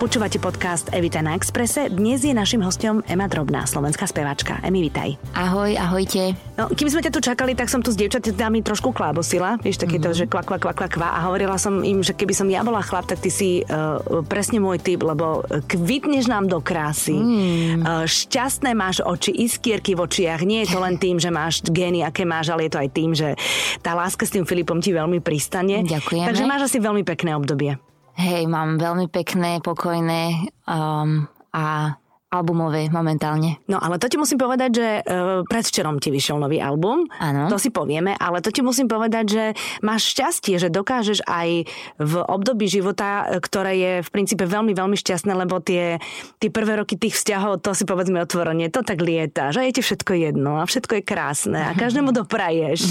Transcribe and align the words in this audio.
Počúvate 0.00 0.40
podcast 0.40 0.88
Evita 0.96 1.20
na 1.20 1.36
Exprese. 1.36 1.92
Dnes 1.92 2.24
je 2.24 2.32
našim 2.32 2.64
hostom 2.64 3.04
Ema 3.04 3.28
Drobná, 3.28 3.68
slovenská 3.68 4.08
speváčka. 4.08 4.56
Emi, 4.64 4.88
vitaj. 4.88 5.20
Ahoj, 5.36 5.76
ahojte. 5.76 6.32
No, 6.56 6.72
kým 6.72 6.88
sme 6.88 7.04
ťa 7.04 7.12
tu 7.12 7.20
čakali, 7.20 7.52
tak 7.52 7.68
som 7.68 7.84
tu 7.84 7.92
s 7.92 8.00
dievčatami 8.00 8.64
trošku 8.64 8.96
klábosila. 8.96 9.60
Vieš, 9.60 9.84
také 9.84 10.00
mm-hmm. 10.00 10.08
to, 10.08 10.16
že 10.16 10.24
kva, 10.32 10.40
kva, 10.48 10.56
kva, 10.56 10.72
kva, 10.72 10.88
kva. 10.88 11.08
A 11.12 11.28
hovorila 11.28 11.60
som 11.60 11.84
im, 11.84 12.00
že 12.00 12.16
keby 12.16 12.32
som 12.32 12.48
ja 12.48 12.64
bola 12.64 12.80
chlap, 12.80 13.04
tak 13.04 13.20
ty 13.20 13.28
si 13.28 13.60
uh, 13.68 14.00
presne 14.24 14.64
môj 14.64 14.80
typ, 14.80 15.04
lebo 15.04 15.44
kvitneš 15.68 16.24
nám 16.24 16.48
do 16.48 16.64
krásy. 16.64 17.20
Mm. 17.20 17.84
Uh, 17.84 18.08
šťastné 18.08 18.72
máš 18.72 19.04
oči, 19.04 19.28
iskierky 19.44 19.92
v 19.92 20.08
očiach. 20.08 20.40
Nie 20.48 20.64
je 20.64 20.72
to 20.72 20.80
len 20.80 20.96
tým, 20.96 21.20
že 21.20 21.28
máš 21.28 21.60
gény, 21.68 22.00
aké 22.00 22.24
máš, 22.24 22.48
ale 22.48 22.64
je 22.64 22.72
to 22.72 22.80
aj 22.80 22.90
tým, 22.96 23.12
že 23.12 23.36
tá 23.84 23.92
láska 23.92 24.24
s 24.24 24.32
tým 24.32 24.48
Filipom 24.48 24.80
ti 24.80 24.96
veľmi 24.96 25.20
pristane. 25.20 25.84
Ďakujem. 25.84 26.32
Takže 26.32 26.48
máš 26.48 26.72
asi 26.72 26.80
veľmi 26.80 27.04
pekné 27.04 27.36
obdobie. 27.36 27.76
Hej, 28.18 28.50
mám 28.50 28.82
veľmi 28.82 29.06
pekné, 29.14 29.62
pokojné 29.62 30.50
um, 30.66 31.22
a 31.54 31.94
albumové 32.28 32.92
momentálne. 32.92 33.56
No 33.72 33.80
ale 33.80 33.96
to 33.96 34.04
ti 34.04 34.20
musím 34.20 34.36
povedať, 34.36 34.70
že 34.76 34.88
uh, 35.00 35.40
predvčerom 35.48 35.96
ti 35.96 36.12
vyšiel 36.12 36.36
nový 36.36 36.60
album. 36.60 37.08
Áno. 37.16 37.48
To 37.48 37.56
si 37.56 37.72
povieme, 37.72 38.12
ale 38.20 38.44
to 38.44 38.52
ti 38.52 38.60
musím 38.60 38.84
povedať, 38.84 39.24
že 39.24 39.44
máš 39.80 40.12
šťastie, 40.12 40.60
že 40.60 40.68
dokážeš 40.68 41.24
aj 41.24 41.64
v 41.96 42.14
období 42.28 42.68
života, 42.68 43.24
ktoré 43.40 43.72
je 43.80 43.92
v 44.04 44.08
princípe 44.12 44.44
veľmi, 44.44 44.76
veľmi 44.76 44.96
šťastné, 45.00 45.32
lebo 45.32 45.64
tie, 45.64 45.96
tie 46.36 46.50
prvé 46.52 46.84
roky 46.84 47.00
tých 47.00 47.16
vzťahov, 47.16 47.64
to 47.64 47.72
si 47.72 47.88
povedzme 47.88 48.20
otvorene, 48.20 48.68
to 48.68 48.84
tak 48.84 49.00
lieta, 49.00 49.48
že 49.48 49.64
je 49.64 49.80
ti 49.80 49.82
všetko 49.84 50.12
jedno 50.20 50.60
a 50.60 50.68
všetko 50.68 51.00
je 51.00 51.02
krásne 51.08 51.60
a 51.64 51.72
každému 51.72 52.12
dopraješ. 52.20 52.84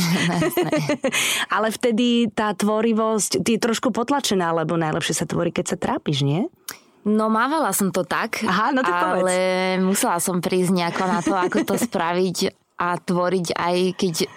ale 1.56 1.70
vtedy 1.70 2.34
tá 2.34 2.58
tvorivosť, 2.58 3.46
ty 3.46 3.58
je 3.58 3.62
trošku 3.62 3.94
potlačená, 3.94 4.50
lebo 4.58 4.82
najlepšie 4.82 5.14
sa 5.14 5.30
tvorí, 5.30 5.54
keď 5.54 5.66
sa 5.74 5.78
trápiš, 5.78 6.26
nie? 6.26 6.50
No 7.08 7.32
mávala 7.32 7.72
som 7.72 7.88
to 7.96 8.04
tak, 8.04 8.44
Aha, 8.44 8.76
no 8.76 8.84
tak 8.84 8.92
ale 8.92 9.24
povedz. 9.24 9.80
musela 9.80 10.18
som 10.20 10.44
prísť 10.44 10.76
nejako 10.76 11.04
na 11.08 11.20
to, 11.24 11.34
ako 11.40 11.58
to 11.64 11.76
spraviť 11.80 12.38
a 12.78 13.00
tvoriť 13.00 13.48
aj 13.58 13.76
keď 13.96 14.16
e, 14.22 14.28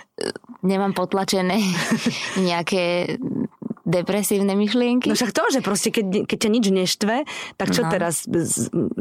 nemám 0.64 0.94
potlačené 0.94 1.60
nejaké 2.48 3.18
depresívne 3.82 4.54
myšlienky. 4.54 5.10
No 5.10 5.18
však 5.18 5.34
to, 5.34 5.50
že 5.50 5.60
proste 5.66 5.90
keď, 5.90 6.30
keď 6.30 6.38
ťa 6.46 6.50
nič 6.54 6.66
neštve, 6.70 7.16
tak 7.58 7.68
čo 7.74 7.82
no. 7.82 7.90
teraz? 7.90 8.22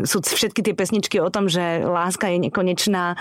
Sú 0.09 0.17
všetky 0.25 0.65
tie 0.65 0.73
pesničky 0.73 1.21
o 1.21 1.29
tom, 1.29 1.45
že 1.45 1.85
láska 1.85 2.25
je 2.33 2.49
nekonečná. 2.49 3.13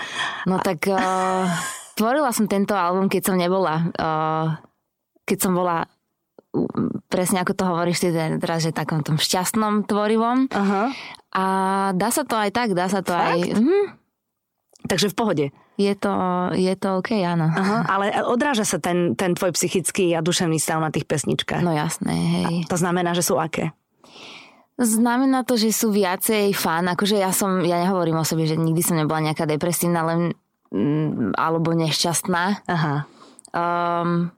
No 0.49 0.57
tak 0.57 0.89
uh, 0.89 1.45
tvorila 1.93 2.33
som 2.33 2.49
tento 2.49 2.73
album, 2.73 3.05
keď 3.05 3.21
som 3.21 3.35
nebola 3.37 3.85
uh, 4.01 4.57
keď 5.29 5.37
som 5.37 5.53
bola 5.53 5.85
presne 7.09 7.41
ako 7.45 7.53
to 7.53 7.63
hovoríš 7.65 8.01
ty 8.01 8.07
teraz, 8.13 8.65
že 8.65 8.73
takom 8.73 9.05
tom 9.05 9.21
šťastnom 9.21 9.85
tvorivom. 9.85 10.49
Aha. 10.49 10.89
A 11.29 11.45
dá 11.93 12.09
sa 12.09 12.25
to 12.25 12.33
aj 12.33 12.49
tak, 12.49 12.73
dá 12.73 12.89
sa 12.89 13.05
to 13.05 13.13
Fakt? 13.13 13.29
aj... 13.29 13.39
Mhm. 13.57 13.79
Takže 14.79 15.11
v 15.11 15.15
pohode. 15.15 15.45
Je 15.79 15.91
to, 15.95 16.11
je 16.55 16.73
to 16.75 16.99
OK, 16.99 17.23
áno. 17.23 17.47
Aha, 17.51 17.87
ale 17.87 18.05
odráža 18.27 18.67
sa 18.67 18.83
ten, 18.83 19.15
ten 19.15 19.35
tvoj 19.35 19.55
psychický 19.55 20.11
a 20.15 20.23
duševný 20.23 20.59
stav 20.59 20.79
na 20.79 20.91
tých 20.91 21.07
pesničkách. 21.07 21.63
No 21.63 21.71
jasné, 21.71 22.15
hej. 22.15 22.55
A 22.63 22.67
to 22.67 22.75
znamená, 22.79 23.11
že 23.15 23.23
sú 23.23 23.39
aké? 23.39 23.71
Znamená 24.79 25.43
to, 25.43 25.59
že 25.59 25.75
sú 25.75 25.91
viacej 25.91 26.55
fan, 26.55 26.87
akože 26.87 27.19
ja 27.19 27.35
som, 27.35 27.59
ja 27.63 27.83
nehovorím 27.83 28.19
o 28.19 28.27
sebe, 28.27 28.47
že 28.47 28.55
nikdy 28.55 28.79
som 28.79 28.95
nebola 28.95 29.19
nejaká 29.19 29.43
depresívna, 29.43 30.07
len 30.07 30.21
mm, 30.71 31.35
alebo 31.35 31.75
nešťastná. 31.75 32.63
Aha. 32.63 33.03
Um, 33.51 34.31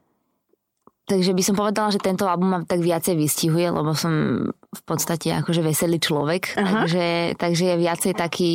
takže 1.06 1.32
by 1.34 1.42
som 1.42 1.54
povedala, 1.58 1.94
že 1.94 2.02
tento 2.02 2.26
album 2.26 2.52
ma 2.52 2.60
tak 2.62 2.82
viacej 2.82 3.14
vystihuje, 3.18 3.68
lebo 3.70 3.94
som 3.94 4.46
v 4.52 4.82
podstate 4.86 5.34
akože 5.34 5.62
veselý 5.62 5.98
človek, 6.02 6.58
Aha. 6.58 6.84
takže, 6.84 7.06
takže 7.38 7.64
je 7.74 7.76
viacej 7.76 8.12
taký 8.14 8.50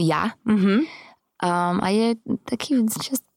ja. 0.00 0.32
Mhm. 0.48 0.86
Um, 1.38 1.78
a 1.78 1.94
je 1.94 2.18
taký 2.50 2.82
just 2.82 3.27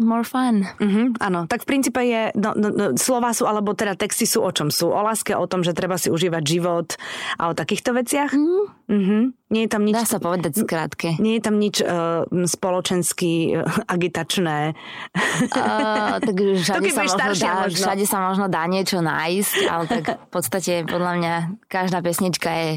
more 0.00 0.24
fun. 0.24 0.64
Mhm, 0.76 1.20
áno, 1.20 1.44
tak 1.44 1.62
v 1.62 1.68
princípe 1.68 2.00
je, 2.00 2.32
no, 2.34 2.52
no, 2.52 2.68
no, 2.68 2.84
slova 2.94 3.30
sú, 3.30 3.44
alebo 3.44 3.70
teda 3.72 3.94
texty 3.94 4.24
sú 4.24 4.40
o 4.40 4.50
čom 4.50 4.68
sú? 4.68 4.88
O 4.88 5.00
láske, 5.00 5.30
o 5.32 5.44
tom, 5.44 5.60
že 5.60 5.70
treba 5.70 5.94
si 5.94 6.08
užívať 6.08 6.42
život 6.42 6.96
a 7.36 7.48
o 7.48 7.54
takýchto 7.54 7.92
veciach? 7.92 8.32
Mm, 8.32 8.64
Mhm. 8.90 9.18
Nie 9.50 9.66
je 9.66 9.70
tam 9.70 9.82
nič... 9.82 9.94
dá 9.94 10.02
sa 10.02 10.18
povedať 10.18 10.52
skrátke. 10.58 11.14
Nie 11.18 11.38
je 11.38 11.42
tam 11.42 11.58
nič 11.58 11.78
uh, 11.78 12.22
spoločensky 12.44 13.54
uh, 13.54 13.62
agitačné. 13.86 14.74
Uh, 15.46 16.18
tak 16.18 16.34
všade, 16.66 16.90
sa 16.90 17.02
možno 17.02 17.18
dá, 17.38 17.52
možno. 17.60 17.78
všade 17.78 18.04
sa 18.04 18.18
možno 18.20 18.46
dá 18.46 18.62
niečo 18.66 18.98
nájsť, 18.98 19.54
ale 19.66 19.84
tak 19.86 20.04
v 20.18 20.28
podstate 20.28 20.72
podľa 20.84 21.12
mňa 21.16 21.34
každá 21.66 21.98
pesnička 22.00 22.50
je 22.50 22.70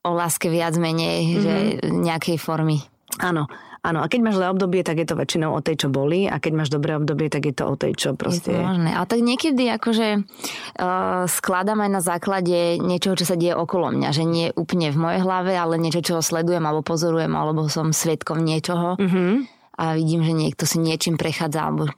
o 0.00 0.10
láske 0.12 0.48
viac 0.48 0.76
menej, 0.76 1.20
že 1.40 1.54
Mhm. 1.84 2.00
nejakej 2.00 2.36
formy. 2.38 2.80
Áno, 3.18 3.48
áno. 3.88 4.04
A 4.04 4.06
keď 4.12 4.20
máš 4.20 4.36
zlé 4.36 4.46
obdobie, 4.52 4.84
tak 4.84 5.00
je 5.00 5.08
to 5.08 5.16
väčšinou 5.16 5.56
o 5.56 5.60
tej, 5.64 5.80
čo 5.80 5.88
boli. 5.88 6.28
A 6.28 6.36
keď 6.36 6.52
máš 6.52 6.70
dobré 6.70 6.94
obdobie, 7.00 7.32
tak 7.32 7.48
je 7.48 7.54
to 7.56 7.64
o 7.64 7.74
tej, 7.74 7.96
čo 7.96 8.12
Je 8.12 8.16
to 8.16 8.20
proste... 8.20 8.52
možné. 8.52 8.90
Ale 8.92 9.06
tak 9.08 9.20
niekedy 9.24 9.64
akože 9.72 10.08
uh, 10.20 11.24
skladám 11.24 11.80
aj 11.80 11.90
na 11.90 12.02
základe 12.04 12.76
niečoho, 12.76 13.16
čo 13.16 13.24
sa 13.24 13.40
deje 13.40 13.56
okolo 13.56 13.88
mňa. 13.96 14.08
Že 14.12 14.24
nie 14.28 14.46
úplne 14.52 14.92
v 14.92 14.98
mojej 15.00 15.20
hlave, 15.24 15.56
ale 15.56 15.80
niečo, 15.80 16.04
čo 16.04 16.20
sledujem 16.20 16.62
alebo 16.62 16.84
pozorujem, 16.84 17.32
alebo 17.32 17.64
som 17.72 17.96
svetkom 17.96 18.44
niečoho. 18.44 19.00
Mhm. 19.00 19.48
A 19.78 19.94
vidím, 19.94 20.26
že 20.26 20.34
niekto 20.34 20.66
si 20.66 20.82
niečím 20.82 21.14
prechádza, 21.14 21.62
alebo 21.62 21.94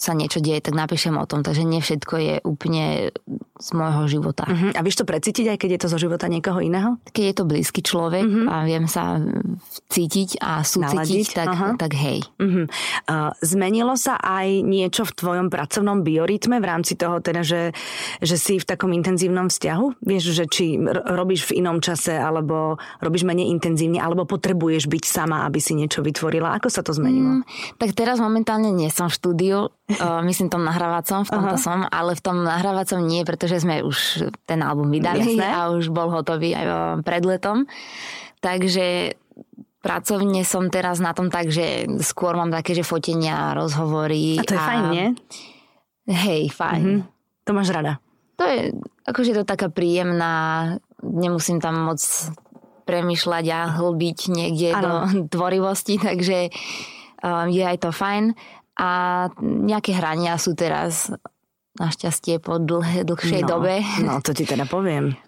sa 0.00 0.16
niečo 0.16 0.40
deje, 0.40 0.64
tak 0.64 0.72
napíšem 0.72 1.12
o 1.20 1.28
tom. 1.28 1.44
Takže 1.44 1.60
nie 1.68 1.84
všetko 1.84 2.14
je 2.16 2.34
úplne 2.40 3.12
z 3.60 3.68
môjho 3.76 4.08
života. 4.08 4.48
Mhm. 4.48 4.72
A 4.72 4.80
vieš 4.80 5.04
to 5.04 5.04
precítiť, 5.04 5.52
aj 5.52 5.58
keď 5.60 5.70
je 5.76 5.80
to 5.84 5.92
zo 5.92 5.98
života 6.00 6.24
niekoho 6.32 6.64
iného? 6.64 6.96
Keď 7.12 7.24
je 7.28 7.34
to 7.36 7.44
blízky 7.44 7.84
človek 7.84 8.24
a 8.48 8.64
viem 8.64 8.88
sa 8.88 9.20
cítiť 9.92 10.40
a 10.40 10.64
Naladiť, 10.64 10.72
súcitiť, 10.72 11.26
tak, 11.36 11.48
aha. 11.52 11.68
tak 11.76 11.92
hej. 11.92 12.24
Mhm. 12.40 12.62
Uh, 13.04 13.30
zmenilo 13.44 13.92
sa 14.00 14.16
aj 14.16 14.64
niečo 14.64 15.04
v 15.04 15.12
tvojom 15.12 15.46
pracovnom 15.52 16.00
biorytme 16.00 16.56
v 16.56 16.66
rámci 16.66 16.96
toho, 16.96 17.20
teda, 17.20 17.44
že, 17.44 17.76
že 18.24 18.40
si 18.40 18.56
v 18.56 18.64
takom 18.64 18.96
intenzívnom 18.96 19.52
vzťahu? 19.52 20.00
Vieš, 20.00 20.24
že 20.32 20.44
či 20.48 20.80
robíš 20.88 21.52
v 21.52 21.60
inom 21.60 21.84
čase, 21.84 22.16
alebo 22.16 22.80
robíš 23.04 23.28
menej 23.28 23.52
intenzívne, 23.52 24.00
alebo 24.00 24.24
potrebuješ 24.24 24.88
byť 24.88 25.04
sama, 25.04 25.44
aby 25.44 25.60
si 25.60 25.76
niečo 25.76 26.00
vytvorila? 26.00 26.56
Ako 26.56 26.72
sa 26.72 26.80
to 26.80 26.96
zmenilo? 26.96 27.42
Mm, 27.42 27.44
tak 27.76 27.92
teraz 27.92 28.16
momentálne 28.22 28.72
nie 28.72 28.88
som 28.88 29.12
v 29.12 29.16
štúdiu, 29.20 29.58
uh, 29.98 30.22
myslím 30.22 30.52
tom 30.52 30.62
nahrávacom, 30.62 31.26
v 31.26 31.30
tomto 31.30 31.56
Aha. 31.56 31.62
som, 31.62 31.78
ale 31.88 32.14
v 32.14 32.22
tom 32.22 32.46
nahrávacom 32.46 33.02
nie, 33.02 33.26
pretože 33.26 33.62
sme 33.62 33.82
už 33.82 34.30
ten 34.46 34.62
album 34.62 34.92
vydali 34.94 35.34
Jasné. 35.34 35.48
a 35.50 35.74
už 35.74 35.90
bol 35.90 36.12
hotový 36.12 36.54
aj 36.54 36.66
pred 37.02 37.22
letom. 37.26 37.66
Takže 38.40 39.18
pracovne 39.80 40.44
som 40.44 40.68
teraz 40.68 41.00
na 41.00 41.16
tom 41.16 41.32
tak, 41.32 41.48
že 41.48 41.88
skôr 42.04 42.36
mám 42.36 42.52
také, 42.52 42.76
že 42.76 42.84
fotenia, 42.84 43.56
rozhovory. 43.56 44.40
A 44.40 44.44
to 44.44 44.56
je 44.56 44.60
fajn, 44.60 44.84
nie? 44.92 45.06
Hej, 46.08 46.52
fajn. 46.52 46.82
Mhm. 46.84 47.00
To 47.48 47.50
máš 47.56 47.72
rada. 47.72 47.98
To 48.40 48.48
je, 48.48 48.72
akože 49.04 49.36
to 49.36 49.44
taká 49.44 49.68
príjemná, 49.68 50.76
nemusím 51.04 51.60
tam 51.60 51.92
moc 51.92 52.00
premyšľať 52.88 53.44
a 53.52 53.60
hlbiť 53.78 54.18
niekde 54.32 54.68
Áno. 54.74 54.82
do 54.82 54.92
tvorivosti, 55.30 56.00
takže 56.00 56.50
um, 57.22 57.46
je 57.52 57.62
aj 57.62 57.78
to 57.84 57.90
fajn. 57.92 58.34
A 58.80 58.88
nejaké 59.42 59.92
hrania 59.92 60.40
sú 60.40 60.56
teraz 60.56 61.12
našťastie 61.76 62.40
po 62.40 62.56
dlhé, 62.56 63.04
dlhšej 63.04 63.42
no, 63.44 63.48
dobe. 63.48 63.84
No, 64.00 64.18
to 64.18 64.32
ti 64.32 64.42
teda 64.42 64.64
poviem. 64.64 65.12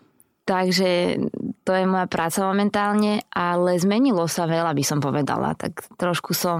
Takže 0.43 1.23
to 1.63 1.71
je 1.71 1.85
moja 1.87 2.11
práca 2.11 2.43
momentálne, 2.43 3.23
ale 3.31 3.79
zmenilo 3.79 4.27
sa 4.27 4.51
veľa, 4.51 4.75
by 4.75 4.83
som 4.83 4.99
povedala. 4.99 5.55
Tak 5.55 5.95
trošku 5.95 6.35
som... 6.35 6.59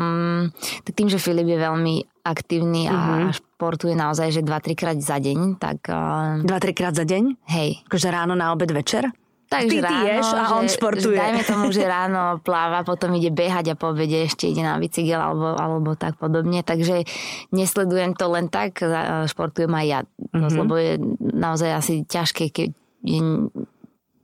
Tak 0.87 0.95
tým, 0.95 1.11
že 1.11 1.19
Filip 1.19 1.51
je 1.51 1.59
veľmi 1.59 1.95
aktívny 2.23 2.87
a 2.87 2.95
Mhm. 3.27 3.35
športuje 3.35 3.99
naozaj, 3.99 4.31
že 4.31 4.47
2-3 4.47 4.79
krát 4.79 4.99
za 5.03 5.19
deň, 5.19 5.59
tak 5.59 5.91
uh, 5.91 6.39
Dva, 6.47 6.63
trikrát 6.63 6.95
za 6.95 7.03
deň? 7.03 7.43
hej, 7.51 7.83
Akože 7.91 8.07
ráno, 8.07 8.39
na 8.39 8.55
obed, 8.55 8.71
večer? 8.71 9.11
Takže 9.53 9.69
Ty- 9.69 9.77
ty 9.77 9.85
ráno, 9.85 10.09
ješ 10.09 10.29
a 10.31 10.43
on 10.55 10.65
že, 10.65 10.75
športuje. 10.75 11.13
Že 11.15 11.21
dajme 11.21 11.43
tomu, 11.45 11.65
že 11.69 11.83
ráno 11.85 12.23
pláva, 12.41 12.81
potom 12.83 13.13
ide 13.13 13.29
behať 13.29 13.73
a 13.73 13.75
po 13.77 13.93
obede 13.93 14.25
ešte 14.25 14.49
ide 14.49 14.61
na 14.61 14.81
bicykel 14.81 15.21
alebo, 15.21 15.53
alebo 15.53 15.93
tak 15.93 16.17
podobne. 16.17 16.61
Takže 16.61 17.05
nesledujem 17.51 18.17
to 18.17 18.27
len 18.27 18.49
tak, 18.49 18.81
športujem 19.29 19.71
aj 19.71 19.87
ja. 19.87 20.01
Mhm. 20.01 20.33
Mm-hmm. 20.33 20.59
Lebo 20.59 20.75
je 20.75 20.93
naozaj 21.21 21.71
asi 21.71 21.95
ťažké, 22.03 22.49
keď 22.49 22.69
je 23.03 23.21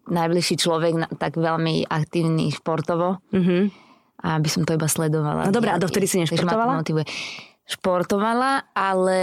najbližší 0.09 0.57
človek 0.57 0.93
na- 0.97 1.13
tak 1.13 1.37
veľmi 1.37 1.85
aktívny 1.85 2.49
športovo. 2.49 3.21
Mhm. 3.31 3.69
A 4.19 4.35
aby 4.35 4.49
som 4.51 4.67
to 4.67 4.75
iba 4.75 4.91
sledovala. 4.91 5.47
No 5.47 5.55
dobré, 5.55 5.71
a 5.71 5.79
dovtedy 5.79 6.11
si 6.11 6.19
nešportovala? 6.19 6.83
Športovala, 7.63 8.73
ale 8.73 9.21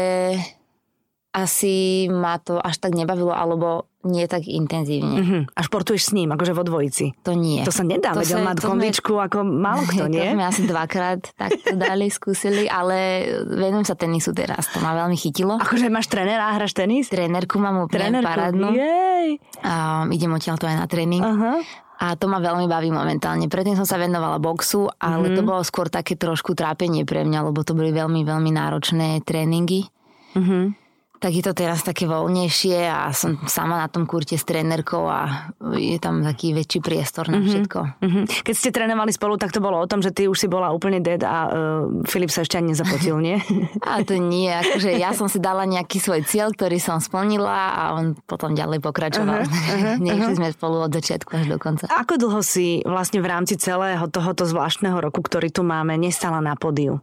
asi 1.36 1.76
ma 2.08 2.40
to 2.40 2.56
až 2.56 2.80
tak 2.80 2.94
nebavilo, 2.94 3.30
alebo 3.30 3.92
nie 4.02 4.24
tak 4.24 4.46
intenzívne. 4.46 5.16
Uh-huh. 5.18 5.42
A 5.50 5.60
športuješ 5.60 6.08
s 6.08 6.16
ním, 6.16 6.32
akože 6.32 6.54
vo 6.54 6.62
dvojici? 6.62 7.12
To 7.22 7.34
nie. 7.34 7.60
To 7.62 7.74
sa 7.74 7.82
nedá, 7.82 8.14
To 8.14 8.22
veď 8.22 8.30
on 8.34 8.44
má 8.44 8.54
to 8.54 8.64
kondičku 8.64 9.14
ako 9.14 9.44
málo 9.44 9.84
kto, 9.84 10.06
To 10.08 10.14
nie? 10.14 10.24
sme 10.24 10.46
asi 10.46 10.64
dvakrát 10.64 11.28
takto 11.34 11.76
dali, 11.76 12.08
skúsili, 12.08 12.66
ale 12.66 13.28
venujem 13.44 13.84
sa 13.84 13.94
tenisu 13.94 14.32
teraz. 14.32 14.72
To 14.72 14.80
ma 14.80 14.96
veľmi 14.96 15.14
chytilo. 15.14 15.58
Akože 15.58 15.90
máš 15.90 16.08
trénera 16.08 16.48
a 16.48 16.56
hráš 16.56 16.72
tenis? 16.72 17.10
Trénerku 17.10 17.58
mám 17.58 17.84
úplne 17.84 18.14
Trénerku? 18.14 18.26
parádnu. 18.26 18.68
Jej. 18.72 19.28
A 19.60 19.74
idem 20.08 20.32
odtiaľ 20.32 20.56
to 20.56 20.66
aj 20.66 20.78
na 20.78 20.88
tréning. 20.88 21.20
Aha. 21.20 21.60
A 21.96 22.14
to 22.14 22.28
ma 22.28 22.38
veľmi 22.38 22.68
baví 22.68 22.92
momentálne. 22.92 23.48
Predtým 23.48 23.74
som 23.74 23.84
sa 23.84 23.96
venovala 23.96 24.36
boxu, 24.38 24.88
ale 24.96 25.28
Mhm. 25.28 25.36
to 25.36 25.42
bolo 25.42 25.62
skôr 25.62 25.88
také 25.88 26.14
trošku 26.14 26.52
trápenie 26.52 27.04
pre 27.04 27.22
mňa, 27.22 27.40
lebo 27.44 27.60
to 27.60 27.72
boli 27.72 27.90
veľmi, 27.90 28.22
veľmi 28.22 28.52
náročné 28.52 29.20
tréningy. 29.22 29.88
Mhm. 30.34 30.85
Tak 31.26 31.34
je 31.34 31.42
to 31.42 31.58
teraz 31.58 31.82
také 31.82 32.06
voľnejšie 32.06 32.86
a 32.86 33.10
som 33.10 33.42
sama 33.50 33.82
na 33.82 33.90
tom 33.90 34.06
kurte 34.06 34.38
s 34.38 34.46
trénerkou 34.46 35.10
a 35.10 35.50
je 35.74 35.98
tam 35.98 36.22
taký 36.22 36.54
väčší 36.54 36.86
priestor 36.86 37.34
na 37.34 37.42
všetko. 37.42 37.98
Mhm. 37.98 38.46
Keď 38.46 38.54
ste 38.54 38.70
trénovali 38.70 39.10
spolu, 39.10 39.34
tak 39.42 39.50
to 39.50 39.58
bolo 39.58 39.82
o 39.82 39.90
tom, 39.90 40.06
že 40.06 40.14
ty 40.14 40.30
už 40.30 40.38
si 40.38 40.46
bola 40.46 40.70
úplne 40.70 41.02
dead 41.02 41.26
a 41.26 41.50
uh, 41.50 42.06
Filip 42.06 42.30
sa 42.30 42.46
ešte 42.46 42.62
ani 42.62 42.78
nezapotil, 42.78 43.18
nie? 43.18 43.42
A 43.90 44.06
to 44.06 44.22
nie, 44.22 44.54
akože 44.54 44.94
ja 45.02 45.18
som 45.18 45.26
si 45.26 45.42
dala 45.42 45.66
nejaký 45.66 45.98
svoj 45.98 46.30
cieľ, 46.30 46.54
ktorý 46.54 46.78
som 46.78 47.02
splnila 47.02 47.74
a 47.74 47.84
on 47.98 48.14
potom 48.30 48.54
ďalej 48.54 48.86
pokračoval. 48.86 49.50
Nešli 50.06 50.38
sme 50.38 50.54
spolu 50.54 50.86
od 50.86 50.92
začiatku 50.94 51.32
až 51.42 51.46
do 51.50 51.58
konca. 51.58 51.90
Ako 51.90 52.22
dlho 52.22 52.46
si 52.46 52.86
vlastne 52.86 53.24
v 53.24 53.30
rámci 53.34 53.58
celého 53.58 54.06
tohoto 54.14 54.46
zvláštneho 54.46 55.02
roku, 55.02 55.26
ktorý 55.26 55.50
tu 55.50 55.66
máme, 55.66 55.98
nestala 55.98 56.38
na 56.38 56.54
pódiu? 56.54 57.02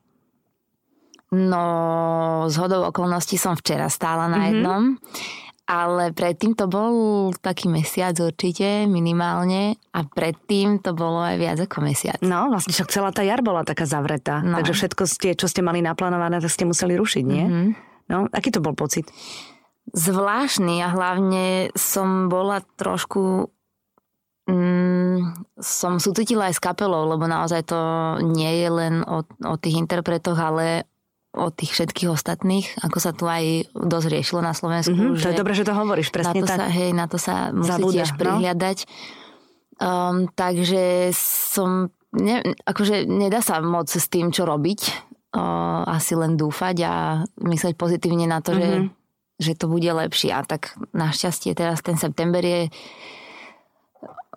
No, 1.32 1.64
z 2.46 2.54
hodou 2.60 2.84
okolností 2.84 3.40
som 3.40 3.56
včera 3.56 3.88
stála 3.88 4.28
Mhm. 4.28 4.32
na 4.32 4.40
jednom, 4.46 4.82
ale 5.64 6.12
predtým 6.12 6.52
to 6.52 6.68
bol 6.68 6.92
taký 7.40 7.72
mesiac 7.72 8.12
určite, 8.20 8.84
minimálne, 8.84 9.80
a 9.96 10.04
predtým 10.04 10.84
to 10.84 10.92
bolo 10.92 11.24
aj 11.24 11.36
viac 11.40 11.58
ako 11.64 11.80
mesiac. 11.80 12.20
No, 12.20 12.52
vlastne 12.52 12.76
však 12.76 12.92
celá 12.92 13.08
tá 13.16 13.24
jar 13.24 13.40
bola 13.40 13.64
taká 13.64 13.88
zavretá. 13.88 14.44
No. 14.44 14.60
Takže 14.60 14.76
všetko 14.76 15.02
ste, 15.08 15.28
čo 15.32 15.48
ste 15.48 15.64
mali 15.64 15.80
naplánované, 15.80 16.36
tak 16.44 16.52
ste 16.52 16.68
museli 16.68 17.00
rušiť, 17.00 17.24
nie? 17.24 17.44
Mhm. 17.48 17.68
No, 18.12 18.28
aký 18.28 18.52
to 18.52 18.60
bol 18.60 18.76
pocit? 18.76 19.08
Zvláštny 19.88 20.84
a 20.84 20.92
hlavne 20.92 21.72
som 21.72 22.28
bola 22.28 22.60
trošku... 22.76 23.48
Mm, 24.42 25.46
som 25.56 25.96
súcitila 25.96 26.50
aj 26.50 26.58
s 26.58 26.60
kapelou, 26.60 27.06
lebo 27.06 27.24
naozaj 27.24 27.62
to 27.62 27.78
nie 28.26 28.58
je 28.58 28.68
len 28.68 28.94
o, 29.06 29.22
o 29.22 29.54
tých 29.54 29.78
interpretoch, 29.78 30.34
ale 30.34 30.84
o 31.32 31.48
tých 31.48 31.72
všetkých 31.72 32.08
ostatných, 32.08 32.84
ako 32.84 32.98
sa 33.00 33.16
tu 33.16 33.24
aj 33.24 33.72
dosť 33.72 34.08
riešilo 34.12 34.40
na 34.44 34.52
Slovensku. 34.52 34.92
Mhm, 34.92 35.16
to 35.16 35.32
je 35.32 35.40
dobré, 35.40 35.56
že 35.56 35.64
to 35.64 35.72
hovoríš, 35.72 36.08
na 36.08 36.14
presne 36.14 36.40
to 36.40 36.46
tak. 36.46 36.58
Sa, 36.60 36.66
hej, 36.68 36.90
na 36.92 37.06
to 37.08 37.16
sa 37.16 37.48
musí 37.50 37.72
Zabúda, 37.72 37.94
tiež 37.96 38.10
no. 38.12 38.18
prihliadať. 38.20 38.78
Um, 39.80 40.28
takže 40.30 41.10
som, 41.16 41.88
ne, 42.12 42.44
akože 42.62 43.08
nedá 43.08 43.40
sa 43.40 43.58
moc 43.58 43.88
s 43.88 44.06
tým, 44.06 44.28
čo 44.28 44.44
robiť. 44.44 44.80
Uh, 45.32 45.88
asi 45.88 46.12
len 46.12 46.36
dúfať 46.36 46.76
a 46.84 46.94
myslieť 47.40 47.80
pozitívne 47.80 48.28
na 48.28 48.44
to, 48.44 48.52
Mhm. 48.52 48.60
že, 48.60 48.72
že 49.40 49.52
to 49.56 49.72
bude 49.72 49.88
lepšie. 49.88 50.28
A 50.28 50.44
tak 50.44 50.76
našťastie 50.92 51.56
teraz 51.56 51.80
ten 51.80 51.96
september 51.96 52.44
je 52.44 52.68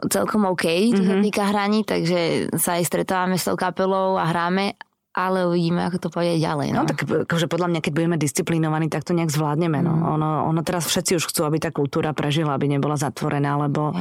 celkom 0.07 0.43
OK, 0.45 0.65
čo 0.91 1.03
sa 1.03 1.15
Mhm. 1.19 1.23
týka 1.23 1.43
hraní, 1.51 1.83
takže 1.83 2.51
sa 2.55 2.79
aj 2.79 2.83
stretávame 2.87 3.35
s 3.35 3.47
tou 3.47 3.55
kapelou 3.55 4.15
a 4.15 4.27
hráme, 4.27 4.75
ale 5.15 5.47
uvidíme, 5.47 5.87
ako 5.87 5.97
to 5.97 6.09
pôjde 6.11 6.43
ďalej. 6.43 6.75
No 6.75 6.83
No. 6.83 6.89
tak 6.91 7.07
akože 7.07 7.47
podľa 7.47 7.71
mňa, 7.71 7.79
keď 7.79 7.93
budeme 7.95 8.17
disciplinovaní, 8.19 8.91
tak 8.91 9.07
to 9.07 9.15
nejak 9.15 9.31
zvládneme. 9.31 9.79
No. 9.79 9.95
Mm. 9.95 10.03
Ono, 10.19 10.29
ono 10.51 10.61
teraz 10.61 10.91
všetci 10.91 11.15
už 11.15 11.31
chcú, 11.31 11.47
aby 11.47 11.57
tá 11.63 11.71
kultúra 11.71 12.11
prežila, 12.11 12.51
aby 12.51 12.67
nebola 12.67 12.99
zatvorená, 12.99 13.55
lebo, 13.55 13.95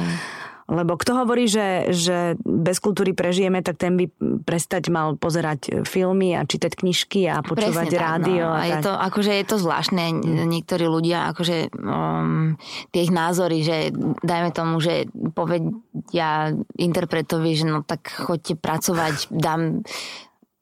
lebo 0.67 0.99
kto 0.99 1.23
hovorí, 1.23 1.47
že, 1.47 1.93
že 1.95 2.35
bez 2.43 2.83
kultúry 2.83 3.15
prežijeme, 3.15 3.63
tak 3.63 3.79
ten 3.79 3.95
by 3.95 4.11
prestať 4.43 4.91
mal 4.91 5.15
pozerať 5.15 5.87
filmy 5.87 6.35
a 6.35 6.43
čítať 6.43 6.73
knižky 6.75 7.31
a 7.31 7.39
počúvať 7.39 7.87
Presne 7.87 7.95
tak, 7.95 8.03
rádio. 8.03 8.45
No. 8.51 8.59
A 8.59 8.63
je 8.67 8.75
tak. 8.75 8.83
to, 8.83 8.91
akože 8.91 9.31
je 9.39 9.45
to 9.47 9.55
zvláštne. 9.55 10.03
Niektorí 10.51 10.85
ľudia, 10.89 11.31
akože 11.31 11.71
um, 11.79 12.59
tie 12.91 13.01
ich 13.07 13.13
názory, 13.15 13.63
že 13.63 13.95
dajme 14.19 14.51
tomu, 14.51 14.83
že 14.83 15.07
povedia 15.31 16.51
interpretovi, 16.75 17.55
že 17.55 17.65
no 17.71 17.87
tak 17.87 18.11
choďte 18.11 18.59
pracovať, 18.59 19.31
dám 19.31 19.87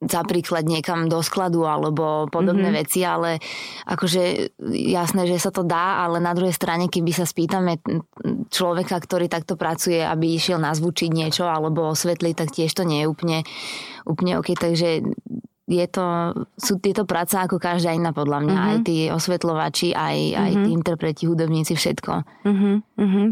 za 0.09 0.21
príklad 0.27 0.67
niekam 0.67 1.07
do 1.07 1.19
skladu 1.23 1.67
alebo 1.67 2.27
podobné 2.27 2.69
Mhm. 2.69 2.75
mm-hmm. 2.75 2.83
veci, 2.87 2.99
ale 3.03 3.31
akože 3.87 4.21
jasné, 4.73 5.27
že 5.27 5.37
sa 5.39 5.51
to 5.51 5.63
dá, 5.63 6.03
ale 6.03 6.19
na 6.23 6.33
druhej 6.35 6.53
strane, 6.55 6.87
keby 6.87 7.11
sa 7.13 7.25
spýtame 7.27 7.79
človeka, 8.49 8.99
ktorý 8.99 9.27
takto 9.29 9.55
pracuje, 9.55 10.01
aby 10.01 10.35
išiel 10.35 10.59
nazvučiť 10.59 11.09
niečo 11.11 11.45
alebo 11.47 11.89
osvetliť, 11.91 12.33
tak 12.35 12.49
tiež 12.53 12.71
to 12.73 12.83
nie 12.83 13.03
je 13.03 13.09
úplne, 13.09 13.39
úplne 14.03 14.39
OK. 14.39 14.55
Takže 14.57 15.03
je 15.63 15.87
to, 15.87 16.05
sú 16.59 16.75
tieto 16.77 17.07
práce 17.07 17.33
ako 17.33 17.55
každá 17.55 17.95
iná 17.95 18.11
podľa 18.11 18.43
mňa. 18.43 18.51
Mhm. 18.51 18.59
Mm-hmm. 18.59 18.73
Aj 18.75 18.77
tí 18.83 18.97
osvetľovači, 19.07 19.87
aj, 19.95 20.17
aj 20.35 20.51
tí 20.59 20.69
interpreti, 20.69 21.23
hudobníci, 21.23 21.73
všetko. 21.73 22.13
Uh-huh. 22.43 22.75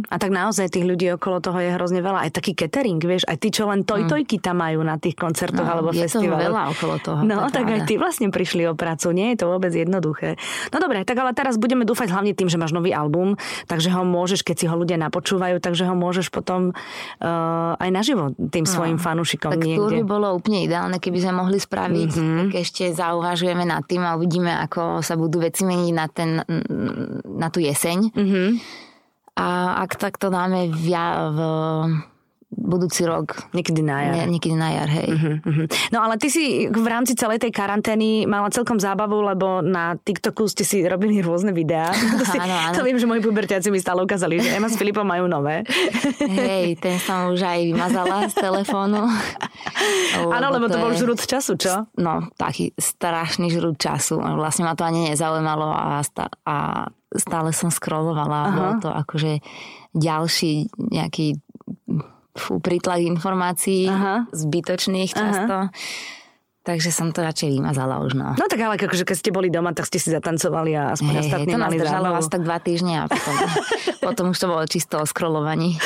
A 0.08 0.16
tak 0.16 0.32
naozaj 0.32 0.72
tých 0.72 0.88
ľudí 0.88 1.12
okolo 1.12 1.44
toho 1.44 1.60
je 1.60 1.76
hrozne 1.76 2.00
veľa. 2.00 2.24
Aj 2.24 2.32
taký 2.32 2.56
catering, 2.56 3.04
vieš, 3.04 3.28
aj 3.28 3.36
tí, 3.36 3.52
čo 3.52 3.68
len 3.68 3.84
toj-tojky 3.84 4.40
tam 4.40 4.64
majú 4.64 4.80
na 4.82 4.96
tých 4.96 5.20
koncertoch 5.20 5.64
alebo 5.64 5.92
Mm. 5.92 5.98
je 5.98 6.04
festivaloch. 6.08 6.44
veľa 6.48 6.62
okolo 6.72 6.96
toho. 7.04 7.20
No, 7.22 7.36
to 7.46 7.52
je 7.52 7.56
tak 7.60 7.66
aj 7.68 7.80
ty 7.84 7.94
vlastne 8.00 8.28
prišli 8.32 8.64
o 8.66 8.74
prácu. 8.74 9.12
Nie 9.12 9.36
je 9.36 9.44
to 9.44 9.52
vôbec 9.52 9.76
jednoduché. 9.76 10.40
No 10.72 10.80
dobre, 10.80 11.04
tak 11.04 11.20
ale 11.20 11.36
teraz 11.36 11.60
budeme 11.60 11.84
dúfať 11.84 12.10
hlavne 12.10 12.32
tým, 12.32 12.48
že 12.48 12.56
máš 12.56 12.72
nový 12.72 12.96
album, 12.96 13.36
takže 13.68 13.92
ho 13.92 14.08
môžeš, 14.08 14.42
keď 14.42 14.56
si 14.56 14.66
ho 14.72 14.76
ľudia 14.76 14.96
napočúvajú, 14.96 15.60
takže 15.60 15.84
ho 15.84 15.96
môžeš 15.96 16.32
potom 16.32 16.72
uh, 16.72 17.76
aj 17.76 17.90
naživo 17.92 18.32
tým 18.38 18.64
svojim 18.64 18.96
fanúšikom 18.96 19.52
Tak 19.52 19.62
niekde. 19.62 20.00
by 20.00 20.08
bolo 20.08 20.32
úplne 20.32 20.64
ideálne, 20.64 20.96
keby 20.96 21.20
sme 21.20 21.34
mohli 21.36 21.60
spraviť. 21.60 22.12
Mm-hmm. 22.12 22.21
Tak 22.22 22.54
ešte 22.62 22.84
zauvažujeme 22.94 23.66
nad 23.66 23.84
tým 23.86 24.06
a 24.06 24.16
uvidíme, 24.16 24.50
ako 24.50 25.02
sa 25.02 25.18
budú 25.18 25.42
veci 25.42 25.66
meniť 25.66 25.92
na, 25.94 26.06
ten, 26.08 26.40
na 27.26 27.48
tú 27.50 27.60
jeseň. 27.60 28.14
Mhm. 28.14 28.44
A 29.32 29.80
ak 29.88 29.96
tak 29.96 30.20
to 30.20 30.28
dáme 30.28 30.70
v, 30.70 30.86
ja- 30.92 31.32
v 31.32 31.40
budúci 32.52 33.04
rok, 33.04 33.48
Niekedy 33.52 33.80
na 33.80 33.98
jar. 34.02 34.14
nie, 34.14 34.26
niekedy 34.30 34.54
na 34.54 34.70
jar, 34.72 34.88
hej. 34.88 35.08
Mhm, 35.10 35.32
mhm. 35.42 35.66
No 35.90 36.00
ale 36.00 36.16
ty 36.16 36.28
si 36.28 36.44
v 36.66 36.84
rámci 36.86 37.14
celej 37.14 37.40
tej 37.40 37.50
karantény 37.50 38.00
mala 38.26 38.48
celkom 38.48 38.76
zábavu, 38.76 39.20
lebo 39.20 39.60
na 39.60 39.96
TikToku 39.96 40.46
ste 40.46 40.62
si 40.62 40.80
robili 40.82 41.20
rôzne 41.20 41.52
videá. 41.52 41.90
To, 42.14 42.24
si, 42.24 42.38
Áno, 42.38 42.52
áno. 42.52 42.76
to 42.76 42.84
viem, 42.84 42.96
že 42.96 43.06
moji 43.06 43.20
pubertiaci 43.20 43.68
mi 43.68 43.78
stále 43.78 44.00
ukázali, 44.00 44.38
že 44.38 44.52
Ema 44.52 44.68
s 44.68 44.76
Filipom 44.76 45.04
majú 45.04 45.26
nové. 45.26 45.64
Hej, 46.20 46.76
ten 46.78 46.96
som 46.98 47.32
už 47.32 47.40
aj 47.40 47.60
vymazala 47.66 48.28
z 48.28 48.36
telefónu. 48.36 49.00
Áno, 50.30 50.48
lebo 50.50 50.68
to 50.68 50.76
je- 50.76 50.82
bol 50.82 50.92
žrút 50.94 51.20
času, 51.20 51.56
čo? 51.56 51.88
No, 51.96 52.30
taký 52.36 52.74
strašný 52.74 53.48
žrút 53.50 53.78
času. 53.78 54.20
Vlastne 54.20 54.64
ma 54.64 54.74
to 54.74 54.84
ani 54.84 55.10
nezaujímalo 55.10 55.66
a, 55.66 56.02
sta- 56.02 56.30
a 56.44 56.86
stále 57.10 57.52
som 57.52 57.70
scrollovala. 57.70 58.40
Aha. 58.44 58.54
Bol 58.54 58.72
to 58.80 58.90
akože 58.90 59.40
ďalší 59.92 60.54
nejaký 60.78 61.40
fú, 62.36 62.60
prítlak 62.64 63.04
informácií, 63.04 63.88
Aha. 63.88 64.28
zbytočných 64.32 65.12
často. 65.12 65.70
Takže 66.62 66.94
som 66.94 67.10
to 67.10 67.26
radšej 67.26 67.58
vymazala 67.58 68.06
už, 68.06 68.14
no. 68.14 68.38
No 68.38 68.46
tak 68.46 68.62
ale 68.62 68.78
akože 68.78 69.02
keď 69.02 69.18
ste 69.18 69.34
boli 69.34 69.50
doma, 69.50 69.74
tak 69.74 69.90
ste 69.90 69.98
si 69.98 70.14
zatancovali 70.14 70.78
a 70.78 70.94
aspoň 70.94 71.10
Hej, 71.10 71.18
hej, 71.18 71.26
ostatní 71.26 71.54
to 71.54 71.58
mali 71.58 71.78
držalo 71.82 72.06
zábavu. 72.06 72.18
vás 72.22 72.28
tak 72.30 72.42
dva 72.46 72.58
týždne 72.62 72.94
a 73.02 73.06
potom, 73.10 73.36
potom 74.06 74.26
už 74.30 74.38
to 74.38 74.46
bolo 74.46 74.64
čisto 74.70 75.02
o 75.02 75.06
scrollovaní. 75.10 75.82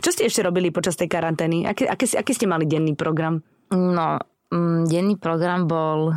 Čo 0.00 0.16
ste 0.16 0.24
ešte 0.24 0.40
robili 0.40 0.72
počas 0.72 0.96
tej 0.96 1.12
karantény? 1.12 1.68
Aký, 1.68 1.84
aký, 1.84 2.08
aký 2.16 2.32
ste 2.32 2.48
mali 2.48 2.64
denný 2.64 2.96
program? 2.96 3.44
No, 3.68 4.16
mm, 4.48 4.88
denný 4.88 5.20
program 5.20 5.68
bol... 5.68 6.16